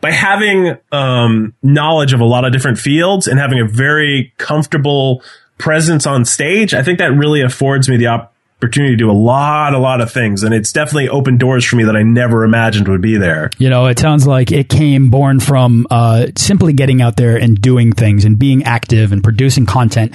by 0.00 0.12
having 0.12 0.78
um, 0.92 1.54
knowledge 1.62 2.12
of 2.12 2.20
a 2.20 2.24
lot 2.24 2.44
of 2.44 2.52
different 2.52 2.78
fields 2.78 3.26
and 3.26 3.38
having 3.38 3.60
a 3.60 3.66
very 3.66 4.32
comfortable 4.38 5.22
presence 5.58 6.06
on 6.06 6.24
stage, 6.24 6.74
I 6.74 6.82
think 6.82 6.98
that 6.98 7.12
really 7.12 7.42
affords 7.42 7.88
me 7.88 7.96
the 7.96 8.06
opportunity 8.06 8.92
to 8.92 8.96
do 8.96 9.10
a 9.10 9.12
lot, 9.12 9.74
a 9.74 9.78
lot 9.78 10.00
of 10.00 10.12
things. 10.12 10.42
And 10.42 10.54
it's 10.54 10.72
definitely 10.72 11.08
opened 11.08 11.40
doors 11.40 11.64
for 11.64 11.76
me 11.76 11.84
that 11.84 11.96
I 11.96 12.02
never 12.02 12.44
imagined 12.44 12.88
would 12.88 13.02
be 13.02 13.16
there. 13.16 13.50
You 13.58 13.70
know, 13.70 13.86
it 13.86 13.98
sounds 13.98 14.26
like 14.26 14.52
it 14.52 14.68
came 14.68 15.10
born 15.10 15.40
from 15.40 15.86
uh, 15.90 16.26
simply 16.36 16.72
getting 16.72 17.02
out 17.02 17.16
there 17.16 17.36
and 17.36 17.60
doing 17.60 17.92
things 17.92 18.24
and 18.24 18.38
being 18.38 18.64
active 18.64 19.12
and 19.12 19.22
producing 19.22 19.66
content. 19.66 20.12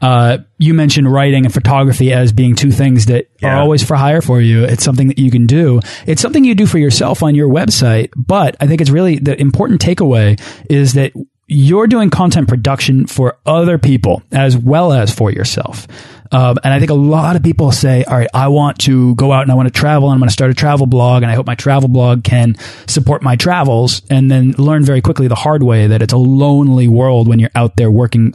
Uh, 0.00 0.38
you 0.58 0.74
mentioned 0.74 1.10
writing 1.10 1.44
and 1.44 1.54
photography 1.54 2.12
as 2.12 2.32
being 2.32 2.54
two 2.54 2.70
things 2.70 3.06
that 3.06 3.28
yeah. 3.40 3.56
are 3.56 3.60
always 3.60 3.82
for 3.82 3.96
hire 3.96 4.20
for 4.20 4.40
you. 4.40 4.64
It's 4.64 4.84
something 4.84 5.08
that 5.08 5.18
you 5.18 5.30
can 5.30 5.46
do. 5.46 5.80
It's 6.06 6.22
something 6.22 6.44
you 6.44 6.54
do 6.54 6.66
for 6.66 6.78
yourself 6.78 7.22
on 7.22 7.34
your 7.34 7.48
website. 7.48 8.10
But 8.16 8.56
I 8.60 8.66
think 8.66 8.80
it's 8.80 8.90
really 8.90 9.18
the 9.18 9.40
important 9.40 9.80
takeaway 9.80 10.40
is 10.68 10.94
that 10.94 11.12
you're 11.48 11.86
doing 11.86 12.10
content 12.10 12.48
production 12.48 13.06
for 13.06 13.38
other 13.46 13.78
people 13.78 14.22
as 14.32 14.56
well 14.56 14.92
as 14.92 15.14
for 15.14 15.30
yourself. 15.30 15.86
Um, 16.32 16.56
and 16.64 16.74
I 16.74 16.80
think 16.80 16.90
a 16.90 16.94
lot 16.94 17.36
of 17.36 17.42
people 17.44 17.70
say, 17.70 18.02
all 18.02 18.18
right, 18.18 18.28
I 18.34 18.48
want 18.48 18.80
to 18.80 19.14
go 19.14 19.32
out 19.32 19.42
and 19.42 19.52
I 19.52 19.54
want 19.54 19.72
to 19.72 19.72
travel 19.72 20.08
and 20.08 20.14
I'm 20.14 20.20
going 20.20 20.28
to 20.28 20.32
start 20.32 20.50
a 20.50 20.54
travel 20.54 20.86
blog 20.86 21.22
and 21.22 21.30
I 21.30 21.34
hope 21.34 21.46
my 21.46 21.54
travel 21.54 21.88
blog 21.88 22.24
can 22.24 22.56
support 22.88 23.22
my 23.22 23.36
travels 23.36 24.02
and 24.10 24.28
then 24.28 24.52
learn 24.58 24.84
very 24.84 25.00
quickly 25.00 25.28
the 25.28 25.36
hard 25.36 25.62
way 25.62 25.86
that 25.86 26.02
it's 26.02 26.12
a 26.12 26.18
lonely 26.18 26.88
world 26.88 27.28
when 27.28 27.38
you're 27.38 27.50
out 27.54 27.76
there 27.76 27.92
working 27.92 28.34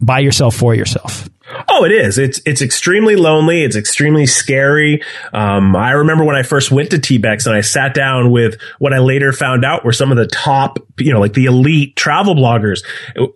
by 0.00 0.20
yourself 0.20 0.54
for 0.56 0.74
yourself. 0.74 1.28
Oh, 1.68 1.84
it 1.84 1.92
is. 1.92 2.18
It's 2.18 2.40
it's 2.46 2.62
extremely 2.62 3.16
lonely. 3.16 3.64
It's 3.64 3.76
extremely 3.76 4.26
scary. 4.26 5.02
Um, 5.32 5.74
I 5.74 5.92
remember 5.92 6.24
when 6.24 6.36
I 6.36 6.42
first 6.42 6.70
went 6.70 6.90
to 6.90 6.98
TBEX 6.98 7.46
and 7.46 7.56
I 7.56 7.60
sat 7.60 7.92
down 7.92 8.30
with 8.30 8.60
what 8.78 8.92
I 8.92 8.98
later 8.98 9.32
found 9.32 9.64
out 9.64 9.84
were 9.84 9.92
some 9.92 10.10
of 10.10 10.16
the 10.16 10.26
top, 10.26 10.78
you 10.98 11.12
know, 11.12 11.18
like 11.18 11.32
the 11.32 11.46
elite 11.46 11.96
travel 11.96 12.34
bloggers. 12.34 12.84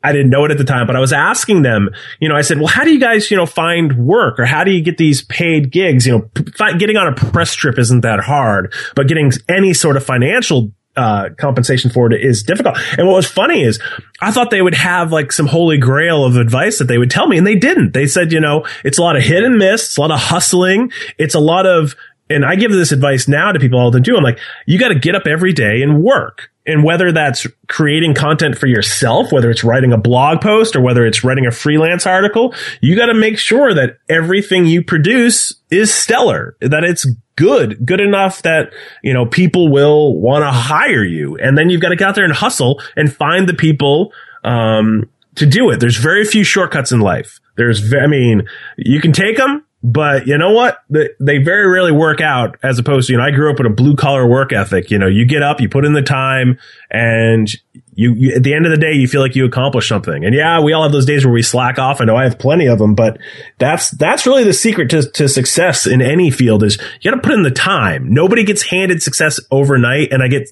I 0.03 0.13
didn't 0.13 0.31
know 0.31 0.45
it 0.45 0.53
at 0.53 0.59
the 0.59 0.65
time, 0.65 0.87
but 0.87 0.97
I 0.97 1.01
was 1.01 1.13
asking 1.13 1.63
them, 1.63 1.91
you 2.21 2.29
know, 2.29 2.37
I 2.37 2.43
said, 2.43 2.59
well, 2.59 2.69
how 2.69 2.85
do 2.85 2.93
you 2.93 3.01
guys, 3.01 3.31
you 3.31 3.37
know, 3.37 3.47
find 3.47 3.97
work 4.07 4.39
or 4.39 4.45
how 4.45 4.63
do 4.63 4.71
you 4.71 4.83
get 4.83 4.97
these 4.97 5.23
paid 5.23 5.73
gigs? 5.73 6.07
You 6.07 6.19
know, 6.19 6.31
getting 6.79 6.97
on 6.97 7.09
a 7.09 7.15
press 7.15 7.55
trip 7.55 7.79
isn't 7.79 8.03
that 8.03 8.21
hard, 8.21 8.73
but 8.95 9.09
getting 9.09 9.33
any 9.49 9.75
sort 9.75 9.97
of 9.97 10.05
financial 10.05 10.73
uh, 10.97 11.31
compensation 11.39 11.91
for 11.91 12.13
it 12.13 12.21
is 12.25 12.43
difficult. 12.43 12.79
And 12.97 13.07
what 13.07 13.17
was 13.17 13.27
funny 13.27 13.63
is 13.63 13.81
I 14.21 14.31
thought 14.31 14.51
they 14.51 14.63
would 14.63 14.75
have 14.75 15.13
like 15.13 15.33
some 15.33 15.47
holy 15.47 15.79
grail 15.79 16.25
of 16.25 16.37
advice 16.37 16.79
that 16.79 16.85
they 16.85 16.99
would 16.99 17.11
tell 17.11 17.27
me 17.27 17.39
and 17.39 17.47
they 17.47 17.57
didn't. 17.57 17.93
They 17.93 18.07
said, 18.07 18.33
you 18.33 18.41
know, 18.41 18.65
it's 18.85 18.99
a 18.99 19.03
lot 19.03 19.17
of 19.17 19.23
hit 19.23 19.43
and 19.43 19.57
miss. 19.57 19.87
It's 19.87 19.97
a 19.97 20.01
lot 20.01 20.11
of 20.13 20.21
hustling. 20.21 20.93
It's 21.19 21.35
a 21.35 21.41
lot 21.41 21.67
of, 21.67 21.97
and 22.31 22.45
I 22.45 22.57
give 22.57 22.71
this 22.71 22.93
advice 22.93 23.29
now 23.29 23.53
to 23.53 23.59
people 23.59 23.79
all 23.79 23.91
the 23.91 24.01
time. 24.01 24.17
I'm 24.17 24.23
like, 24.23 24.39
you 24.67 24.79
got 24.79 24.89
to 24.89 24.99
get 24.99 25.15
up 25.15 25.27
every 25.27 25.53
day 25.53 25.83
and 25.83 26.03
work. 26.03 26.51
And 26.67 26.83
whether 26.83 27.13
that's 27.13 27.47
creating 27.69 28.15
content 28.15 28.57
for 28.57 28.67
yourself, 28.67 29.33
whether 29.33 29.51
it's 29.51 29.65
writing 29.65 29.93
a 29.93 29.99
blog 29.99 30.41
post 30.41 30.75
or 30.75 30.81
whether 30.81 31.05
it's 31.05 31.23
writing 31.23 31.47
a 31.47 31.51
freelance 31.51 32.07
article, 32.07 32.55
you 32.81 32.97
got 32.97 33.07
to 33.07 33.15
make 33.15 33.39
sure 33.39 33.75
that 33.75 33.99
everything 34.09 34.65
you 34.65 34.83
produce 34.83 35.55
is 35.71 35.93
stellar, 35.93 36.57
that 36.61 36.83
it's 36.83 37.07
good, 37.37 37.85
good 37.85 38.01
enough 38.01 38.43
that, 38.43 38.73
you 39.03 39.13
know, 39.13 39.27
people 39.27 39.71
will 39.71 40.19
want 40.19 40.43
to 40.43 40.51
hire 40.51 41.05
you. 41.05 41.37
And 41.37 41.59
then 41.59 41.69
you've 41.69 41.83
got 41.83 41.91
to 41.91 41.97
get 41.97 42.09
out 42.09 42.15
there 42.15 42.25
and 42.25 42.33
hustle 42.33 42.81
and 42.97 43.13
find 43.13 43.47
the 43.49 43.55
people, 43.55 44.13
um, 44.43 45.11
to 45.35 45.47
do 45.47 45.71
it. 45.71 45.81
There's 45.81 45.97
very 45.97 46.25
few 46.25 46.45
shortcuts 46.45 46.93
in 46.93 47.01
life. 47.01 47.41
There's, 47.57 47.93
I 47.93 48.07
mean, 48.07 48.49
you 48.77 49.01
can 49.01 49.13
take 49.13 49.37
them 49.37 49.65
but 49.85 50.27
you 50.27 50.39
know 50.39 50.53
what? 50.53 50.79
They 50.89 51.39
very 51.39 51.69
rarely 51.69 51.93
work 51.93 52.23
out 52.23 52.57
as 52.63 52.79
opposed 52.79 53.09
to, 53.09 53.13
you 53.13 53.19
know, 53.19 53.25
I 53.25 53.31
grew 53.33 53.51
up 53.51 53.59
with 53.59 53.67
a 53.67 53.75
blue 53.75 53.97
collar 53.97 54.27
work 54.27 54.51
ethic. 54.51 54.91
You 54.91 54.99
know, 54.99 55.07
you 55.07 55.27
get 55.27 55.43
up, 55.43 55.61
you 55.61 55.69
put 55.69 55.85
in 55.85 55.93
the 55.93 56.01
time 56.01 56.59
and 56.91 57.47
you, 57.95 58.13
you, 58.15 58.35
at 58.35 58.43
the 58.43 58.55
end 58.55 58.67
of 58.67 58.71
the 58.71 58.79
day, 58.79 58.93
you 58.93 59.09
feel 59.09 59.21
like 59.21 59.37
you 59.37 59.45
accomplished 59.45 59.89
something. 59.89 60.25
And 60.25 60.35
yeah, 60.35 60.61
we 60.61 60.73
all 60.73 60.83
have 60.83 60.93
those 60.93 61.07
days 61.07 61.25
where 61.25 61.33
we 61.33 61.43
slack 61.43 61.79
off. 61.79 62.01
I 62.01 62.05
know 62.05 62.17
I 62.17 62.25
have 62.25 62.39
plenty 62.39 62.67
of 62.67 62.79
them, 62.79 62.95
but 62.95 63.19
that's, 63.59 63.91
that's 63.91 64.27
really 64.27 64.45
the 64.45 64.53
secret 64.53 64.91
to, 64.91 65.09
to 65.13 65.29
success 65.29 65.87
in 65.87 66.03
any 66.03 66.31
field 66.31 66.63
is 66.63 66.79
you 67.01 67.11
got 67.11 67.17
to 67.17 67.23
put 67.23 67.33
in 67.33 67.43
the 67.43 67.51
time. 67.51 68.13
Nobody 68.13 68.45
gets 68.45 68.63
handed 68.63 69.03
success 69.03 69.41
overnight. 69.51 70.13
And 70.13 70.23
I 70.23 70.29
get, 70.29 70.51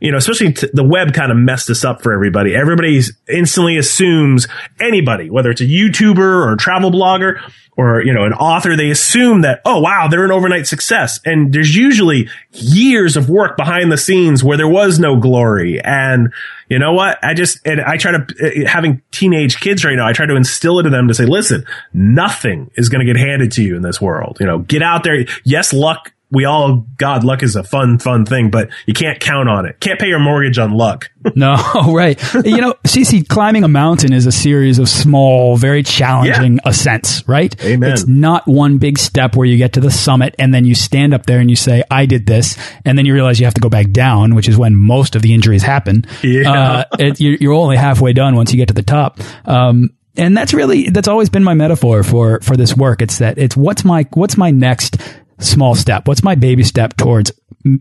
you 0.00 0.10
know, 0.10 0.18
especially 0.18 0.52
the 0.72 0.84
web 0.84 1.12
kind 1.12 1.30
of 1.30 1.38
messed 1.38 1.68
this 1.68 1.84
up 1.84 2.02
for 2.02 2.12
everybody. 2.12 2.54
Everybody 2.54 3.00
instantly 3.28 3.78
assumes 3.78 4.46
anybody, 4.80 5.30
whether 5.30 5.50
it's 5.50 5.60
a 5.60 5.66
YouTuber 5.66 6.18
or 6.18 6.52
a 6.52 6.56
travel 6.56 6.90
blogger, 6.90 7.40
or, 7.78 8.02
you 8.02 8.14
know, 8.14 8.24
an 8.24 8.32
author, 8.32 8.74
they 8.74 8.90
assume 8.90 9.42
that, 9.42 9.60
oh, 9.66 9.80
wow, 9.80 10.08
they're 10.08 10.24
an 10.24 10.32
overnight 10.32 10.66
success. 10.66 11.20
And 11.26 11.52
there's 11.52 11.76
usually 11.76 12.30
years 12.52 13.18
of 13.18 13.28
work 13.28 13.58
behind 13.58 13.92
the 13.92 13.98
scenes 13.98 14.42
where 14.42 14.56
there 14.56 14.66
was 14.66 14.98
no 14.98 15.20
glory. 15.20 15.78
And 15.82 16.32
you 16.68 16.78
know 16.78 16.92
what? 16.92 17.18
I 17.22 17.34
just, 17.34 17.58
and 17.66 17.80
I 17.80 17.96
try 17.96 18.12
to, 18.12 18.18
uh, 18.18 18.68
having 18.68 19.02
teenage 19.10 19.60
kids 19.60 19.84
right 19.84 19.96
now, 19.96 20.06
I 20.06 20.12
try 20.12 20.26
to 20.26 20.36
instill 20.36 20.78
it 20.78 20.86
into 20.86 20.96
them 20.96 21.08
to 21.08 21.14
say, 21.14 21.26
listen, 21.26 21.64
nothing 21.92 22.70
is 22.74 22.88
going 22.88 23.06
to 23.06 23.12
get 23.12 23.18
handed 23.18 23.52
to 23.52 23.62
you 23.62 23.76
in 23.76 23.82
this 23.82 24.00
world. 24.00 24.38
You 24.40 24.46
know, 24.46 24.58
get 24.58 24.82
out 24.82 25.04
there. 25.04 25.26
Yes, 25.44 25.72
luck 25.72 26.12
we 26.30 26.44
all 26.44 26.86
God 26.96 27.22
luck 27.22 27.42
is 27.42 27.54
a 27.54 27.62
fun 27.62 27.98
fun 27.98 28.26
thing, 28.26 28.50
but 28.50 28.70
you 28.86 28.94
can't 28.94 29.20
count 29.20 29.48
on 29.48 29.66
it. 29.66 29.78
Can't 29.80 29.98
pay 29.98 30.08
your 30.08 30.18
mortgage 30.18 30.58
on 30.58 30.72
luck. 30.72 31.10
no, 31.36 31.56
right. 31.88 32.20
You 32.34 32.60
know, 32.60 32.74
CC 32.84 33.26
climbing 33.26 33.64
a 33.64 33.68
mountain 33.68 34.12
is 34.12 34.26
a 34.26 34.32
series 34.32 34.78
of 34.78 34.88
small, 34.88 35.56
very 35.56 35.82
challenging 35.82 36.54
yeah. 36.54 36.68
ascents, 36.68 37.26
right? 37.28 37.54
Amen. 37.64 37.92
It's 37.92 38.06
not 38.06 38.46
one 38.46 38.78
big 38.78 38.98
step 38.98 39.36
where 39.36 39.46
you 39.46 39.56
get 39.56 39.74
to 39.74 39.80
the 39.80 39.90
summit 39.90 40.34
and 40.38 40.52
then 40.52 40.64
you 40.64 40.74
stand 40.74 41.14
up 41.14 41.26
there 41.26 41.38
and 41.38 41.48
you 41.48 41.56
say, 41.56 41.84
"I 41.90 42.06
did 42.06 42.26
this," 42.26 42.58
and 42.84 42.98
then 42.98 43.06
you 43.06 43.14
realize 43.14 43.38
you 43.38 43.46
have 43.46 43.54
to 43.54 43.60
go 43.60 43.68
back 43.68 43.92
down, 43.92 44.34
which 44.34 44.48
is 44.48 44.58
when 44.58 44.74
most 44.74 45.14
of 45.14 45.22
the 45.22 45.32
injuries 45.32 45.62
happen. 45.62 46.06
Yeah. 46.22 46.52
Uh, 46.52 46.84
it, 46.98 47.20
you're 47.20 47.54
only 47.54 47.76
halfway 47.76 48.12
done 48.12 48.34
once 48.34 48.52
you 48.52 48.56
get 48.56 48.68
to 48.68 48.74
the 48.74 48.82
top. 48.82 49.20
Um, 49.44 49.90
and 50.16 50.36
that's 50.36 50.54
really 50.54 50.88
that's 50.90 51.08
always 51.08 51.28
been 51.28 51.44
my 51.44 51.54
metaphor 51.54 52.02
for 52.02 52.40
for 52.40 52.56
this 52.56 52.76
work. 52.76 53.02
It's 53.02 53.18
that 53.18 53.38
it's 53.38 53.56
what's 53.56 53.84
my 53.84 54.06
what's 54.14 54.36
my 54.36 54.50
next 54.50 54.96
small 55.38 55.74
step? 55.74 56.08
What's 56.08 56.22
my 56.22 56.34
baby 56.34 56.62
step 56.62 56.96
towards 56.96 57.32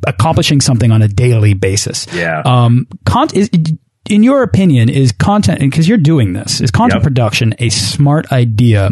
accomplishing 0.08 0.62
something 0.62 0.92
on 0.92 1.02
a 1.02 1.08
daily 1.08 1.54
basis? 1.54 2.08
Yeah. 2.14 2.42
Um, 2.46 2.88
is, 3.34 3.50
in 4.10 4.24
your 4.24 4.44
opinion, 4.44 4.90
is 4.90 5.12
content, 5.12 5.60
because 5.60 5.88
you're 5.88 5.98
doing 5.98 6.34
this, 6.34 6.62
is 6.62 6.72
content 6.72 7.00
yep. 7.00 7.04
production 7.04 7.56
a 7.60 7.70
smart 7.70 8.32
idea 8.32 8.90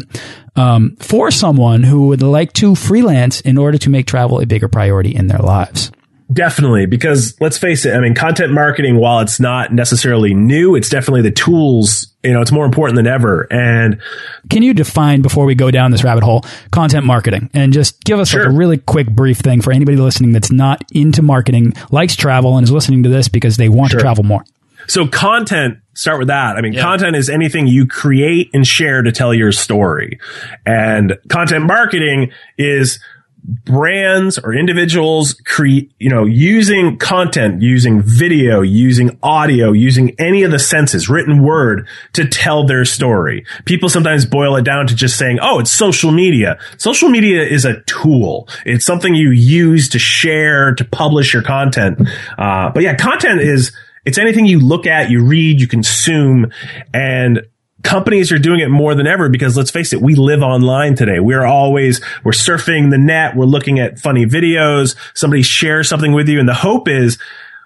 um, 0.56 0.95
for 0.99 1.32
someone 1.32 1.84
who 1.84 2.08
would 2.08 2.21
like 2.21 2.54
to 2.54 2.76
freelance 2.76 3.41
in 3.41 3.58
order 3.58 3.78
to 3.78 3.89
make 3.89 4.08
travel 4.08 4.39
a 4.39 4.45
bigger 4.45 4.67
priority 4.67 5.15
in 5.15 5.28
their 5.28 5.39
lives? 5.39 5.91
Definitely, 6.34 6.88
because 6.88 7.39
let's 7.39 7.58
face 7.58 7.86
it, 7.86 7.93
I 7.93 8.00
mean, 8.00 8.15
content 8.15 8.52
marketing, 8.52 8.98
while 8.98 9.19
it's 9.19 9.39
not 9.39 9.72
necessarily 9.72 10.34
new, 10.34 10.76
it's 10.76 10.89
definitely 10.89 11.22
the 11.22 11.32
tools, 11.32 12.08
you 12.24 12.34
know, 12.34 12.41
it's 12.41 12.52
more 12.52 12.65
important 12.65 12.96
than 12.96 13.06
ever. 13.06 13.48
And 13.52 14.02
can 14.50 14.63
you 14.63 14.74
define, 14.74 15.22
before 15.22 15.46
we 15.46 15.54
go 15.54 15.69
down 15.69 15.91
this 15.91 16.04
rabbit 16.04 16.24
hole, 16.24 16.43
content 16.72 17.06
marketing 17.06 17.50
and 17.54 17.72
just 17.72 18.04
give 18.04 18.19
us 18.19 18.30
sure. 18.30 18.46
like 18.46 18.54
a 18.54 18.58
really 18.58 18.78
quick, 18.78 19.12
brief 19.12 19.39
thing 19.39 19.62
for 19.62 19.72
anybody 19.72 19.98
listening 19.98 20.32
that's 20.32 20.52
not 20.52 20.84
into 20.91 21.22
marketing, 21.22 21.74
likes 21.91 22.15
travel, 22.15 22.58
and 22.58 22.63
is 22.63 22.72
listening 22.72 23.04
to 23.04 23.10
this 23.10 23.28
because 23.28 23.58
they 23.58 23.69
want 23.69 23.91
sure. 23.91 24.00
to 24.00 24.04
travel 24.04 24.24
more? 24.24 24.43
So 24.88 25.08
content, 25.08 25.78
start 25.93 26.19
with 26.19 26.30
that. 26.30 26.56
I 26.56 26.62
mean, 26.62 26.74
yeah. 26.74 26.82
content 26.82 27.15
is 27.15 27.30
anything 27.30 27.67
you 27.67 27.86
create 27.86 28.50
and 28.54 28.65
share 28.65 29.02
to 29.02 29.12
tell 29.12 29.34
your 29.34 29.52
story. 29.52 30.19
And 30.65 31.17
content 31.30 31.65
marketing 31.65 32.32
is 32.58 33.00
brands 33.44 34.38
or 34.38 34.54
individuals 34.54 35.34
create, 35.46 35.92
you 36.00 36.10
know, 36.10 36.26
using 36.26 36.98
content, 36.98 37.62
using 37.62 38.02
video, 38.02 38.62
using 38.62 39.18
audio, 39.22 39.72
using 39.72 40.16
any 40.18 40.44
of 40.44 40.52
the 40.52 40.60
senses, 40.60 41.10
written 41.10 41.44
word 41.44 41.88
to 42.14 42.26
tell 42.28 42.66
their 42.66 42.86
story. 42.86 43.46
People 43.66 43.90
sometimes 43.90 44.26
boil 44.26 44.56
it 44.56 44.64
down 44.64 44.88
to 44.88 44.96
just 44.96 45.18
saying, 45.18 45.40
oh, 45.42 45.60
it's 45.60 45.72
social 45.72 46.12
media. 46.12 46.58
Social 46.78 47.10
media 47.10 47.44
is 47.44 47.66
a 47.66 47.82
tool. 47.82 48.48
It's 48.66 48.86
something 48.86 49.14
you 49.14 49.32
use 49.32 49.90
to 49.90 50.00
share, 50.00 50.74
to 50.76 50.86
publish 50.86 51.34
your 51.34 51.44
content. 51.44 52.08
Uh, 52.38 52.70
but 52.70 52.84
yeah, 52.84 52.96
content 52.96 53.42
is, 53.42 53.74
it's 54.06 54.18
anything 54.18 54.46
you 54.46 54.60
look 54.60 54.86
at, 54.86 55.10
you 55.10 55.24
read, 55.24 55.60
you 55.60 55.68
consume, 55.68 56.52
and 56.94 57.46
companies 57.84 58.32
are 58.32 58.39
doing 58.39 58.60
it 58.60 58.69
more 58.69 58.96
than 58.96 59.06
ever 59.06 59.30
because 59.30 59.56
let's 59.56 59.72
face 59.72 59.93
it, 59.93 60.02
we 60.02 60.15
live 60.15 60.41
online 60.41 60.96
today. 60.96 61.19
We're 61.19 61.46
always, 61.46 62.02
we're 62.24 62.32
surfing 62.32 62.89
the 62.89 62.98
net. 62.98 63.36
We're 63.36 63.46
looking 63.46 63.80
at 63.80 64.00
funny 64.00 64.26
videos. 64.26 64.96
Somebody 65.13 65.43
shares 65.43 65.89
something 65.89 66.13
with 66.13 66.28
you. 66.28 66.39
And 66.39 66.50
the 66.50 66.54
hope 66.54 66.88
is 66.88 67.17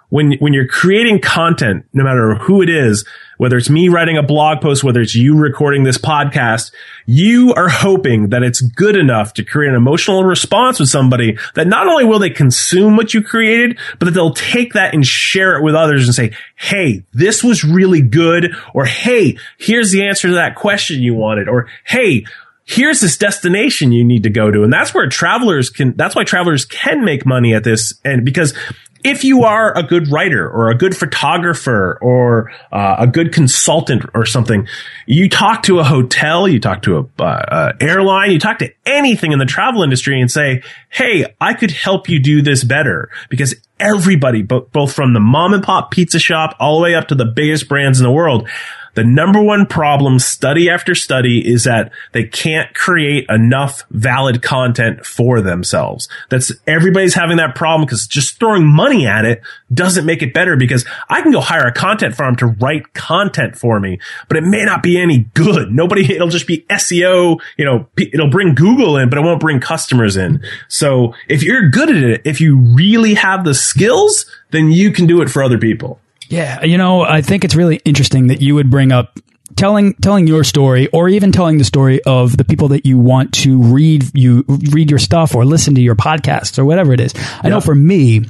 when 0.10 0.34
when 0.40 0.54
you're 0.54 0.68
creating 0.68 1.20
content, 1.20 1.86
no 1.94 2.04
matter 2.04 2.36
who 2.36 2.62
it 2.62 2.70
is, 2.70 3.06
whether 3.38 3.58
it's 3.58 3.70
me 3.70 3.90
writing 3.90 4.18
a 4.18 4.24
blog 4.24 4.62
post, 4.62 4.84
whether 4.84 5.02
it's 5.02 5.16
you 5.16 5.38
recording 5.38 5.84
this 5.84 5.98
podcast, 5.98 6.72
you 7.06 7.54
are 7.54 7.70
hoping 7.70 8.30
that 8.30 8.44
it's 8.44 8.62
good 8.62 8.96
enough 8.96 9.34
to 9.34 9.44
create 9.44 9.70
an 9.70 9.76
emotional 9.76 10.24
response 10.24 10.80
with 10.80 10.90
somebody 10.90 11.38
that 11.56 11.68
not 11.68 11.88
only 11.88 12.06
will 12.06 12.20
they 12.20 12.30
consume 12.30 12.96
what 12.96 13.14
you 13.14 13.22
created, 13.22 13.78
but 14.00 14.06
that 14.06 14.12
they'll 14.12 14.34
take 14.34 14.74
that 14.74 14.94
and 14.94 15.06
share 15.06 15.58
it 15.58 15.64
with 15.64 15.76
others 15.76 16.06
and 16.06 16.16
say, 16.16 16.32
Hey, 16.56 17.04
this 17.14 17.44
was 17.44 17.64
really 17.64 18.02
good. 18.02 18.56
Or 18.74 18.86
Hey, 18.86 19.38
here's 19.58 19.92
the 19.92 20.08
answer 20.08 20.30
to 20.30 20.36
that 20.36 20.56
question 20.56 21.02
you 21.02 21.14
wanted. 21.14 21.50
Or 21.50 21.68
Hey, 21.86 22.26
here's 22.68 23.00
this 23.00 23.18
destination 23.18 23.92
you 23.92 24.04
need 24.04 24.24
to 24.24 24.30
go 24.30 24.52
to. 24.52 24.64
And 24.64 24.72
that's 24.72 24.94
where 24.94 25.08
travelers 25.08 25.70
can, 25.70 25.94
that's 25.96 26.16
why 26.16 26.26
travelers 26.26 26.66
can 26.66 27.04
make 27.06 27.26
money 27.26 27.54
at 27.54 27.64
this. 27.64 27.94
And 28.04 28.26
because 28.26 28.54
if 29.08 29.24
you 29.24 29.44
are 29.44 29.76
a 29.76 29.84
good 29.84 30.12
writer 30.12 30.48
or 30.48 30.70
a 30.70 30.78
good 30.78 30.96
photographer 30.96 31.98
or 32.02 32.52
uh, 32.74 32.98
a 33.00 33.08
good 33.08 33.34
consultant 33.34 34.04
or 34.14 34.26
something, 34.26 34.68
you 35.06 35.30
talk 35.30 35.64
to 35.64 35.80
a 35.80 35.84
hotel, 35.84 36.46
you 36.46 36.60
talk 36.60 36.82
to 36.82 37.10
a 37.20 37.24
uh, 37.24 37.74
airline, 37.80 38.32
you 38.32 38.40
talk 38.40 38.60
to 38.60 38.70
anything 38.86 39.32
in 39.32 39.40
the 39.40 39.46
travel 39.46 39.82
industry 39.82 40.20
and 40.20 40.30
say, 40.30 40.62
"Hey, 40.90 41.34
I 41.40 41.54
could 41.54 41.72
help 41.72 42.10
you 42.10 42.20
do 42.20 42.42
this 42.42 42.66
better." 42.66 43.10
Because 43.30 43.56
everybody, 43.80 44.42
both 44.42 44.94
from 44.94 45.14
the 45.14 45.22
mom 45.22 45.54
and 45.54 45.64
pop 45.64 45.90
pizza 45.90 46.20
shop 46.20 46.58
all 46.60 46.78
the 46.78 46.84
way 46.84 46.96
up 46.96 47.08
to 47.08 47.16
the 47.16 47.26
biggest 47.26 47.70
brands 47.70 48.00
in 48.00 48.04
the 48.04 48.12
world, 48.12 48.50
the 48.98 49.04
number 49.04 49.40
one 49.40 49.68
problem 49.68 50.18
study 50.18 50.72
after 50.72 50.96
study 50.96 51.48
is 51.48 51.66
that 51.66 51.92
they 52.14 52.24
can't 52.24 52.74
create 52.74 53.28
enough 53.30 53.84
valid 53.92 54.42
content 54.42 55.06
for 55.06 55.40
themselves. 55.40 56.10
That's 56.30 56.52
everybody's 56.66 57.14
having 57.14 57.38
that 57.38 57.54
problem 57.54 57.86
because 57.86 58.08
just 58.08 58.40
throwing 58.40 58.66
money 58.66 59.06
at 59.06 59.24
it 59.24 59.44
doesn't 59.72 60.08
make 60.08 60.24
it 60.24 60.34
better 60.34 60.56
because 60.56 60.84
I 61.10 61.22
can 61.22 61.32
go 61.32 61.42
hire 61.42 61.68
a 61.68 61.72
content 61.72 62.16
firm 62.16 62.38
to 62.38 62.48
write 62.48 62.96
content 62.96 63.56
for 63.56 63.80
me, 63.80 64.00
but 64.30 64.38
it 64.38 64.44
may 64.44 64.66
not 64.66 64.82
be 64.82 65.00
any 65.00 65.20
good. 65.36 65.72
Nobody, 65.72 66.16
it'll 66.16 66.30
just 66.30 66.48
be 66.48 66.66
SEO, 66.72 67.40
you 67.56 67.66
know, 67.66 67.86
it'll 67.98 68.32
bring 68.32 68.56
Google 68.56 68.98
in, 68.98 69.10
but 69.10 69.20
it 69.20 69.22
won't 69.22 69.40
bring 69.40 69.60
customers 69.60 70.18
in. 70.18 70.44
So 70.70 71.14
if 71.30 71.44
you're 71.44 71.70
good 71.70 71.92
at 71.92 72.04
it, 72.04 72.22
if 72.26 72.42
you 72.42 72.58
really 72.58 73.14
have 73.14 73.44
the 73.44 73.54
skills, 73.54 74.26
then 74.50 74.72
you 74.72 74.92
can 74.92 75.06
do 75.06 75.22
it 75.22 75.30
for 75.30 75.44
other 75.44 75.60
people. 75.60 76.00
Yeah, 76.30 76.64
you 76.64 76.78
know, 76.78 77.02
I 77.02 77.22
think 77.22 77.46
it's 77.46 77.56
really 77.56 77.78
interesting 77.86 78.28
that 78.28 78.42
you 78.42 78.56
would 78.56 78.70
bring 78.70 78.92
up 78.92 79.20
telling 79.56 79.94
telling 79.96 80.28
your 80.28 80.44
story 80.44 80.88
or 80.88 81.10
even 81.10 81.32
telling 81.32 81.58
the 81.58 81.64
story 81.64 82.02
of 82.04 82.36
the 82.36 82.44
people 82.44 82.70
that 82.70 82.86
you 82.86 83.00
want 83.00 83.34
to 83.34 83.62
read 83.62 84.06
you 84.14 84.44
read 84.48 84.90
your 84.90 85.00
stuff 85.00 85.36
or 85.36 85.46
listen 85.46 85.76
to 85.76 85.82
your 85.82 85.96
podcasts 85.96 86.60
or 86.60 86.66
whatever 86.66 86.94
it 86.94 87.00
is. 87.00 87.14
I 87.42 87.50
know 87.50 87.62
for 87.62 87.76
me, 87.76 88.26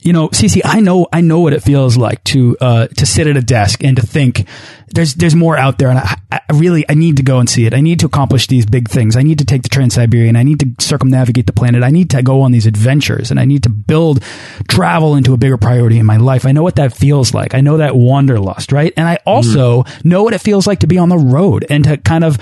you 0.00 0.12
know, 0.12 0.28
CC, 0.28 0.60
I 0.64 0.80
know, 0.80 1.08
I 1.12 1.20
know 1.20 1.40
what 1.40 1.52
it 1.52 1.62
feels 1.62 1.96
like 1.96 2.22
to, 2.24 2.56
uh, 2.60 2.86
to 2.86 3.04
sit 3.04 3.26
at 3.26 3.36
a 3.36 3.42
desk 3.42 3.82
and 3.82 3.96
to 3.96 4.02
think 4.02 4.46
there's, 4.88 5.14
there's 5.14 5.34
more 5.34 5.56
out 5.56 5.78
there. 5.78 5.90
And 5.90 5.98
I, 5.98 6.16
I 6.30 6.40
really, 6.54 6.84
I 6.88 6.94
need 6.94 7.16
to 7.16 7.22
go 7.22 7.40
and 7.40 7.50
see 7.50 7.66
it. 7.66 7.74
I 7.74 7.80
need 7.80 8.00
to 8.00 8.06
accomplish 8.06 8.46
these 8.46 8.64
big 8.64 8.88
things. 8.88 9.16
I 9.16 9.22
need 9.22 9.40
to 9.40 9.44
take 9.44 9.62
the 9.62 9.68
Trans-Siberian. 9.68 10.36
I 10.36 10.44
need 10.44 10.60
to 10.60 10.84
circumnavigate 10.84 11.46
the 11.46 11.52
planet. 11.52 11.82
I 11.82 11.90
need 11.90 12.10
to 12.10 12.22
go 12.22 12.42
on 12.42 12.52
these 12.52 12.66
adventures 12.66 13.30
and 13.30 13.40
I 13.40 13.44
need 13.44 13.64
to 13.64 13.70
build 13.70 14.22
travel 14.68 15.16
into 15.16 15.34
a 15.34 15.36
bigger 15.36 15.58
priority 15.58 15.98
in 15.98 16.06
my 16.06 16.16
life. 16.16 16.46
I 16.46 16.52
know 16.52 16.62
what 16.62 16.76
that 16.76 16.96
feels 16.96 17.34
like. 17.34 17.54
I 17.54 17.60
know 17.60 17.78
that 17.78 17.96
wanderlust, 17.96 18.70
right? 18.70 18.92
And 18.96 19.08
I 19.08 19.18
also 19.26 19.82
mm. 19.82 20.04
know 20.04 20.22
what 20.22 20.32
it 20.32 20.40
feels 20.40 20.66
like 20.66 20.80
to 20.80 20.86
be 20.86 20.98
on 20.98 21.08
the 21.08 21.18
road 21.18 21.66
and 21.68 21.84
to 21.84 21.96
kind 21.96 22.22
of, 22.24 22.38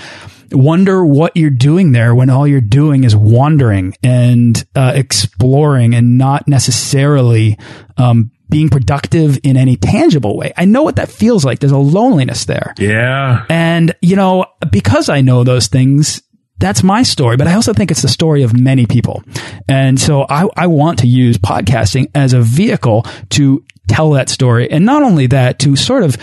wonder 0.51 1.05
what 1.05 1.35
you're 1.35 1.49
doing 1.49 1.91
there 1.91 2.13
when 2.15 2.29
all 2.29 2.47
you're 2.47 2.61
doing 2.61 3.03
is 3.03 3.15
wandering 3.15 3.95
and 4.03 4.65
uh, 4.75 4.93
exploring 4.95 5.93
and 5.93 6.17
not 6.17 6.47
necessarily 6.47 7.57
um, 7.97 8.31
being 8.49 8.69
productive 8.69 9.39
in 9.43 9.57
any 9.57 9.75
tangible 9.75 10.37
way. 10.37 10.53
I 10.55 10.65
know 10.65 10.83
what 10.83 10.95
that 10.97 11.09
feels 11.09 11.43
like. 11.43 11.59
There's 11.59 11.71
a 11.71 11.77
loneliness 11.77 12.45
there. 12.45 12.73
Yeah. 12.77 13.45
And, 13.49 13.95
you 14.01 14.15
know, 14.15 14.45
because 14.71 15.09
I 15.09 15.21
know 15.21 15.43
those 15.43 15.67
things, 15.67 16.21
that's 16.59 16.81
my 16.81 17.03
story, 17.03 17.37
but 17.37 17.47
I 17.47 17.53
also 17.53 17.73
think 17.73 17.91
it's 17.91 18.01
the 18.01 18.07
story 18.07 18.43
of 18.43 18.57
many 18.57 18.85
people. 18.85 19.23
And 19.67 19.99
so 19.99 20.25
I, 20.29 20.47
I 20.55 20.67
want 20.67 20.99
to 20.99 21.07
use 21.07 21.37
podcasting 21.37 22.09
as 22.15 22.33
a 22.33 22.41
vehicle 22.41 23.05
to 23.31 23.63
tell 23.87 24.11
that 24.11 24.29
story. 24.29 24.69
And 24.71 24.85
not 24.85 25.03
only 25.03 25.27
that, 25.27 25.59
to 25.59 25.75
sort 25.75 26.03
of 26.03 26.17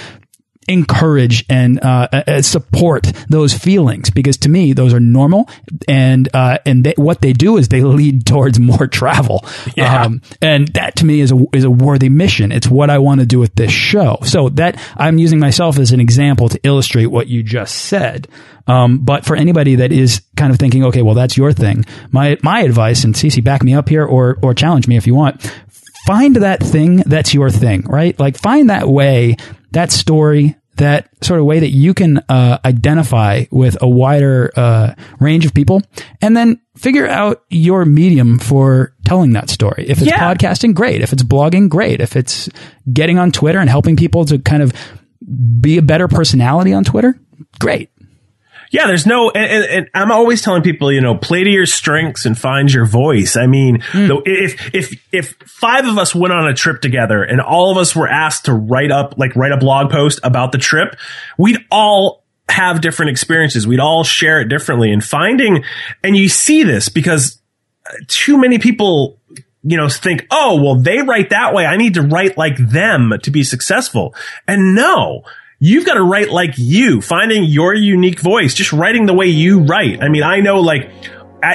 encourage 0.68 1.44
and 1.48 1.82
uh, 1.82 2.08
uh, 2.12 2.42
support 2.42 3.04
those 3.28 3.54
feelings 3.54 4.10
because 4.10 4.36
to 4.38 4.48
me 4.48 4.72
those 4.72 4.92
are 4.92 5.00
normal 5.00 5.48
and 5.88 6.28
uh, 6.34 6.58
and 6.64 6.84
they, 6.84 6.94
what 6.96 7.20
they 7.20 7.32
do 7.32 7.56
is 7.56 7.68
they 7.68 7.82
lead 7.82 8.26
towards 8.26 8.58
more 8.58 8.86
travel. 8.86 9.44
Yeah. 9.76 10.04
Um, 10.04 10.22
and 10.40 10.68
that 10.74 10.96
to 10.96 11.04
me 11.04 11.20
is 11.20 11.32
a 11.32 11.46
is 11.52 11.64
a 11.64 11.70
worthy 11.70 12.08
mission. 12.08 12.52
It's 12.52 12.68
what 12.68 12.90
I 12.90 12.98
want 12.98 13.20
to 13.20 13.26
do 13.26 13.38
with 13.38 13.54
this 13.56 13.72
show. 13.72 14.18
So 14.22 14.50
that 14.50 14.80
I'm 14.96 15.18
using 15.18 15.40
myself 15.40 15.78
as 15.78 15.90
an 15.90 16.00
example 16.00 16.48
to 16.50 16.60
illustrate 16.62 17.06
what 17.06 17.26
you 17.26 17.42
just 17.42 17.74
said. 17.74 18.28
Um, 18.66 18.98
but 18.98 19.24
for 19.24 19.36
anybody 19.36 19.76
that 19.76 19.90
is 19.90 20.22
kind 20.36 20.52
of 20.52 20.58
thinking 20.58 20.84
okay 20.84 21.02
well 21.02 21.14
that's 21.14 21.36
your 21.36 21.52
thing 21.52 21.84
my 22.10 22.38
my 22.42 22.60
advice 22.60 23.04
and 23.04 23.14
CC 23.14 23.44
back 23.44 23.62
me 23.62 23.74
up 23.74 23.88
here 23.88 24.04
or 24.04 24.38
or 24.42 24.54
challenge 24.54 24.88
me 24.88 24.96
if 24.96 25.06
you 25.06 25.14
want 25.14 25.42
find 26.06 26.36
that 26.36 26.60
thing 26.60 26.96
that's 27.06 27.34
your 27.34 27.50
thing 27.50 27.82
right 27.82 28.18
like 28.18 28.36
find 28.36 28.70
that 28.70 28.88
way 28.88 29.36
that 29.74 29.92
story, 29.92 30.56
that 30.76 31.08
sort 31.22 31.38
of 31.38 31.46
way 31.46 31.60
that 31.60 31.70
you 31.70 31.94
can 31.94 32.18
uh, 32.28 32.58
identify 32.64 33.44
with 33.50 33.76
a 33.80 33.88
wider 33.88 34.50
uh, 34.56 34.94
range 35.20 35.44
of 35.44 35.52
people, 35.52 35.82
and 36.22 36.36
then 36.36 36.60
figure 36.76 37.06
out 37.06 37.44
your 37.50 37.84
medium 37.84 38.38
for 38.38 38.94
telling 39.04 39.32
that 39.34 39.50
story. 39.50 39.84
If 39.86 39.98
it's 39.98 40.10
yeah. 40.10 40.34
podcasting, 40.34 40.74
great. 40.74 41.02
If 41.02 41.12
it's 41.12 41.22
blogging, 41.22 41.68
great. 41.68 42.00
If 42.00 42.16
it's 42.16 42.48
getting 42.92 43.18
on 43.18 43.30
Twitter 43.30 43.58
and 43.58 43.68
helping 43.68 43.96
people 43.96 44.24
to 44.26 44.38
kind 44.38 44.62
of 44.62 44.72
be 45.60 45.78
a 45.78 45.82
better 45.82 46.08
personality 46.08 46.72
on 46.72 46.84
Twitter, 46.84 47.18
great. 47.60 47.90
Yeah, 48.74 48.88
there's 48.88 49.06
no, 49.06 49.30
and, 49.30 49.52
and, 49.52 49.64
and, 49.64 49.90
I'm 49.94 50.10
always 50.10 50.42
telling 50.42 50.62
people, 50.62 50.90
you 50.90 51.00
know, 51.00 51.16
play 51.16 51.44
to 51.44 51.48
your 51.48 51.64
strengths 51.64 52.26
and 52.26 52.36
find 52.36 52.72
your 52.72 52.84
voice. 52.84 53.36
I 53.36 53.46
mean, 53.46 53.78
mm. 53.78 54.22
if 54.26 54.74
if 54.74 55.00
if 55.12 55.36
five 55.46 55.86
of 55.86 55.96
us 55.96 56.12
went 56.12 56.34
on 56.34 56.48
a 56.48 56.54
trip 56.54 56.80
together 56.80 57.22
and 57.22 57.40
all 57.40 57.70
of 57.70 57.78
us 57.78 57.94
were 57.94 58.08
asked 58.08 58.46
to 58.46 58.52
write 58.52 58.90
up, 58.90 59.16
like 59.16 59.36
write 59.36 59.52
a 59.52 59.58
blog 59.58 59.92
post 59.92 60.18
about 60.24 60.50
the 60.50 60.58
trip, 60.58 60.96
we'd 61.38 61.64
all 61.70 62.24
have 62.48 62.80
different 62.80 63.12
experiences. 63.12 63.64
We'd 63.64 63.78
all 63.78 64.02
share 64.02 64.40
it 64.40 64.48
differently. 64.48 64.92
And 64.92 65.04
finding, 65.04 65.62
and 66.02 66.16
you 66.16 66.28
see 66.28 66.64
this 66.64 66.88
because 66.88 67.40
too 68.08 68.38
many 68.38 68.58
people 68.58 69.20
you 69.62 69.76
know, 69.76 69.88
think, 69.88 70.26
oh, 70.32 70.60
well, 70.60 70.74
they 70.74 71.00
write 71.00 71.30
that 71.30 71.54
way. 71.54 71.64
I 71.64 71.76
need 71.76 71.94
to 71.94 72.02
write 72.02 72.36
like 72.36 72.58
them 72.58 73.12
to 73.22 73.30
be 73.30 73.44
successful. 73.44 74.14
And 74.48 74.74
no, 74.74 75.22
you've 75.58 75.86
got 75.86 75.94
to 75.94 76.02
write 76.02 76.30
like 76.30 76.54
you, 76.56 77.00
finding 77.00 77.44
your 77.44 77.74
unique 77.74 78.20
voice, 78.20 78.54
just 78.54 78.72
writing 78.72 79.06
the 79.06 79.14
way 79.14 79.26
you 79.26 79.60
write. 79.60 80.02
I 80.02 80.08
mean, 80.08 80.22
I 80.22 80.40
know 80.40 80.60
like, 80.60 80.90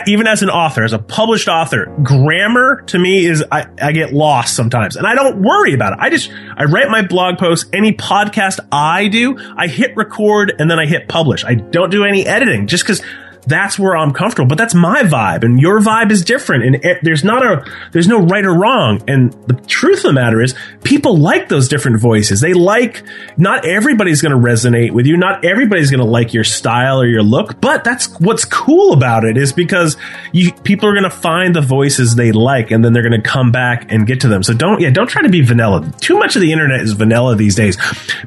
even 0.07 0.27
as 0.27 0.43
an 0.43 0.49
author, 0.49 0.83
as 0.83 0.93
a 0.93 0.99
published 0.99 1.47
author, 1.47 1.85
grammar 2.03 2.83
to 2.87 2.99
me 2.99 3.25
is 3.25 3.43
I, 3.51 3.67
I, 3.81 3.91
get 3.91 4.13
lost 4.13 4.55
sometimes, 4.55 4.95
and 4.95 5.07
I 5.07 5.15
don't 5.15 5.41
worry 5.41 5.73
about 5.73 5.93
it. 5.93 5.99
I 5.99 6.11
just 6.11 6.31
I 6.55 6.65
write 6.65 6.89
my 6.89 7.01
blog 7.01 7.39
posts. 7.39 7.67
Any 7.73 7.93
podcast 7.93 8.59
I 8.71 9.07
do, 9.07 9.37
I 9.57 9.67
hit 9.67 9.95
record 9.95 10.53
and 10.59 10.69
then 10.69 10.79
I 10.79 10.85
hit 10.85 11.07
publish. 11.07 11.43
I 11.43 11.55
don't 11.55 11.89
do 11.89 12.05
any 12.05 12.25
editing 12.25 12.67
just 12.67 12.83
because 12.83 13.01
that's 13.47 13.79
where 13.79 13.95
I'm 13.95 14.11
comfortable. 14.11 14.47
But 14.47 14.57
that's 14.57 14.73
my 14.73 15.03
vibe, 15.03 15.43
and 15.43 15.59
your 15.59 15.79
vibe 15.79 16.11
is 16.11 16.23
different. 16.23 16.63
And 16.65 16.75
it, 16.85 16.99
there's 17.03 17.23
not 17.23 17.45
a 17.45 17.65
there's 17.91 18.07
no 18.07 18.19
right 18.19 18.45
or 18.45 18.53
wrong. 18.53 19.01
And 19.07 19.33
the 19.47 19.53
truth 19.67 19.99
of 19.99 20.03
the 20.03 20.13
matter 20.13 20.41
is, 20.41 20.55
people 20.83 21.17
like 21.17 21.49
those 21.49 21.67
different 21.67 21.99
voices. 21.99 22.41
They 22.41 22.53
like 22.53 23.03
not 23.37 23.65
everybody's 23.65 24.21
going 24.21 24.31
to 24.31 24.37
resonate 24.37 24.91
with 24.91 25.05
you. 25.05 25.17
Not 25.17 25.45
everybody's 25.45 25.89
going 25.89 26.03
to 26.03 26.09
like 26.09 26.33
your 26.33 26.43
style 26.43 27.01
or 27.01 27.07
your 27.07 27.23
look. 27.23 27.59
But 27.61 27.83
that's 27.83 28.19
what's 28.19 28.45
cool 28.45 28.93
about 28.93 29.23
it 29.23 29.37
is 29.37 29.53
because 29.53 29.97
you 30.31 30.51
people 30.51 30.89
are 30.89 30.93
going 30.93 31.03
to 31.03 31.09
find 31.09 31.55
the 31.55 31.61
voices 31.61 32.15
they 32.15 32.31
like, 32.31 32.71
and 32.71 32.83
then 32.83 32.93
they're 32.93 33.07
going 33.07 33.21
to 33.21 33.27
come 33.27 33.51
back 33.51 33.91
and 33.91 34.05
get 34.05 34.21
to 34.21 34.27
them. 34.27 34.43
So 34.43 34.53
don't 34.53 34.79
yeah, 34.79 34.89
don't 34.89 35.07
try 35.07 35.21
to 35.21 35.29
be 35.29 35.41
vanilla. 35.41 35.91
Too 35.99 36.17
much 36.17 36.35
of 36.35 36.41
the 36.41 36.51
internet 36.51 36.81
is 36.81 36.93
vanilla 36.93 37.35
these 37.35 37.55
days. 37.55 37.77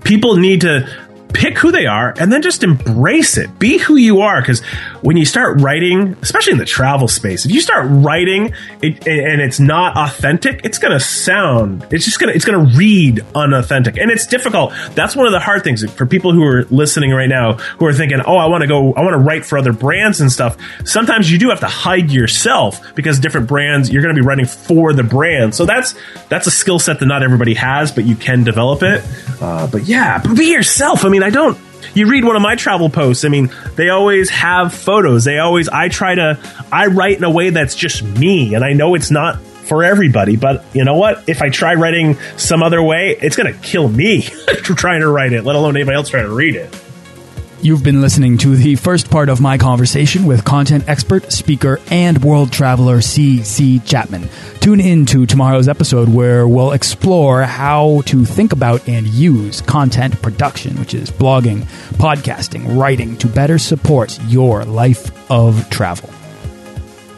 People 0.05 0.37
need 0.37 0.63
to 0.63 0.89
pick 1.33 1.59
who 1.59 1.73
they 1.73 1.87
are 1.87 2.15
and 2.19 2.33
then 2.33 2.43
just 2.43 2.63
embrace 2.63 3.37
it. 3.37 3.59
Be 3.59 3.79
who 3.79 3.97
you 3.97 4.21
are. 4.21 4.41
Because 4.41 4.61
when 5.01 5.17
you 5.17 5.25
start 5.25 5.61
writing, 5.61 6.17
especially 6.23 6.53
in 6.53 6.59
the 6.59 6.65
travel 6.65 7.09
space, 7.09 7.45
if 7.45 7.53
you 7.53 7.61
start 7.61 7.87
writing 7.89 8.53
it, 8.83 9.07
and 9.07 9.41
it's 9.41 9.61
not 9.61 9.97
authentic, 9.97 10.65
it's 10.65 10.79
going 10.79 10.93
to 10.93 11.01
sound, 11.01 11.87
it's 11.91 12.05
just 12.05 12.19
going 12.19 12.29
to, 12.29 12.37
it's 12.37 12.45
going 12.45 12.67
to 12.67 12.77
read 12.77 13.25
unauthentic. 13.35 13.97
And 13.99 14.11
it's 14.11 14.27
difficult. 14.27 14.73
That's 14.95 15.17
one 15.17 15.27
of 15.27 15.33
the 15.33 15.41
hard 15.41 15.65
things 15.65 15.89
for 15.93 16.07
people 16.07 16.33
who 16.33 16.45
are 16.45 16.65
listening 16.65 17.11
right 17.13 17.29
now 17.29 17.55
who 17.55 17.87
are 17.87 17.93
thinking, 17.93 18.21
oh, 18.27 18.37
I 18.37 18.47
want 18.47 18.63
to 18.63 18.69
go, 18.69 18.93
I 18.95 19.03
want 19.03 19.15
to 19.15 19.19
write 19.19 19.45
for 19.45 19.59
other 19.59 19.73
brands 19.73 20.21
and 20.21 20.31
stuff. 20.31 20.57
Sometimes 20.85 21.31
you 21.31 21.39
do 21.39 21.49
have 21.51 21.61
to 21.61 21.69
hide 21.69 22.11
yourself 22.11 22.95
because 22.95 23.19
different 23.19 23.47
brands, 23.49 23.91
you're 23.91 24.03
going 24.03 24.15
to 24.15 24.21
be 24.21 24.27
writing 24.27 24.47
for 24.47 24.93
the 24.93 25.03
brand. 25.03 25.55
So 25.55 25.67
that's, 25.67 25.95
that's 26.29 26.47
a 26.47 26.51
skill 26.51 26.79
set 26.79 27.01
that 27.01 27.07
not 27.07 27.23
everybody 27.23 27.55
has, 27.55 27.93
but 27.93 28.05
you 28.05 28.17
can 28.17 28.45
develop 28.45 28.83
it. 28.83 29.03
Uh, 29.41 29.67
but 29.67 29.85
yeah, 29.85 30.23
be 30.35 30.53
yourself. 30.53 31.05
I 31.05 31.09
mean, 31.23 31.29
I 31.29 31.31
don't. 31.31 31.59
You 31.95 32.09
read 32.09 32.25
one 32.25 32.37
of 32.37 32.43
my 32.43 32.55
travel 32.55 32.89
posts. 32.91 33.25
I 33.25 33.29
mean, 33.29 33.51
they 33.77 33.91
always 33.91 34.31
have 34.31 34.73
photos. 34.73 35.25
They 35.25 35.39
always. 35.39 35.69
I 35.69 35.89
try 35.89 36.15
to. 36.15 36.39
I 36.71 36.87
write 36.87 37.19
in 37.19 37.25
a 37.25 37.31
way 37.31 37.51
that's 37.51 37.75
just 37.75 38.03
me, 38.03 38.55
and 38.55 38.65
I 38.65 38.73
know 38.73 38.95
it's 38.95 39.11
not 39.11 39.41
for 39.41 39.85
everybody. 39.85 40.37
But 40.37 40.65
you 40.75 40.85
know 40.85 40.97
what? 40.97 41.29
If 41.29 41.43
I 41.43 41.51
try 41.51 41.75
writing 41.75 42.17
some 42.37 42.63
other 42.63 42.83
way, 42.83 43.17
it's 43.21 43.37
going 43.37 43.53
to 43.53 43.59
kill 43.61 43.89
me 43.89 44.23
trying 44.63 45.01
to 45.01 45.09
write 45.09 45.33
it, 45.33 45.45
let 45.45 45.57
alone 45.57 45.77
anybody 45.77 45.97
else 45.97 46.09
trying 46.09 46.27
to 46.27 46.35
read 46.35 46.57
it. 46.57 46.82
You've 47.63 47.85
been 47.85 48.01
listening 48.01 48.39
to 48.39 48.57
the 48.57 48.75
first 48.75 49.09
part 49.09 49.29
of 49.29 49.41
my 49.41 49.57
conversation 49.57 50.27
with 50.27 50.45
content 50.45 50.89
expert, 50.89 51.31
speaker, 51.31 51.79
and 51.93 52.21
world 52.25 52.51
traveler 52.51 53.01
C.C. 53.01 53.79
Chapman. 53.79 54.29
Tune 54.59 54.81
in 54.81 55.07
to 55.07 55.27
tomorrow's 55.27 55.69
episode 55.69 56.09
where 56.09 56.49
we'll 56.49 56.73
explore 56.73 57.45
how 57.45 58.03
to 58.07 58.25
think 58.25 58.53
about 58.53 58.89
and 58.89 59.07
use 59.07 59.61
content 59.61 60.21
production, 60.21 60.77
which 60.81 60.93
is 60.93 61.13
blogging, 61.13 61.61
podcasting, 61.99 62.77
writing, 62.77 63.17
to 63.19 63.29
better 63.29 63.61
support 63.61 64.19
your 64.27 64.65
life 64.65 65.31
of 65.31 65.71
travel. 65.71 66.11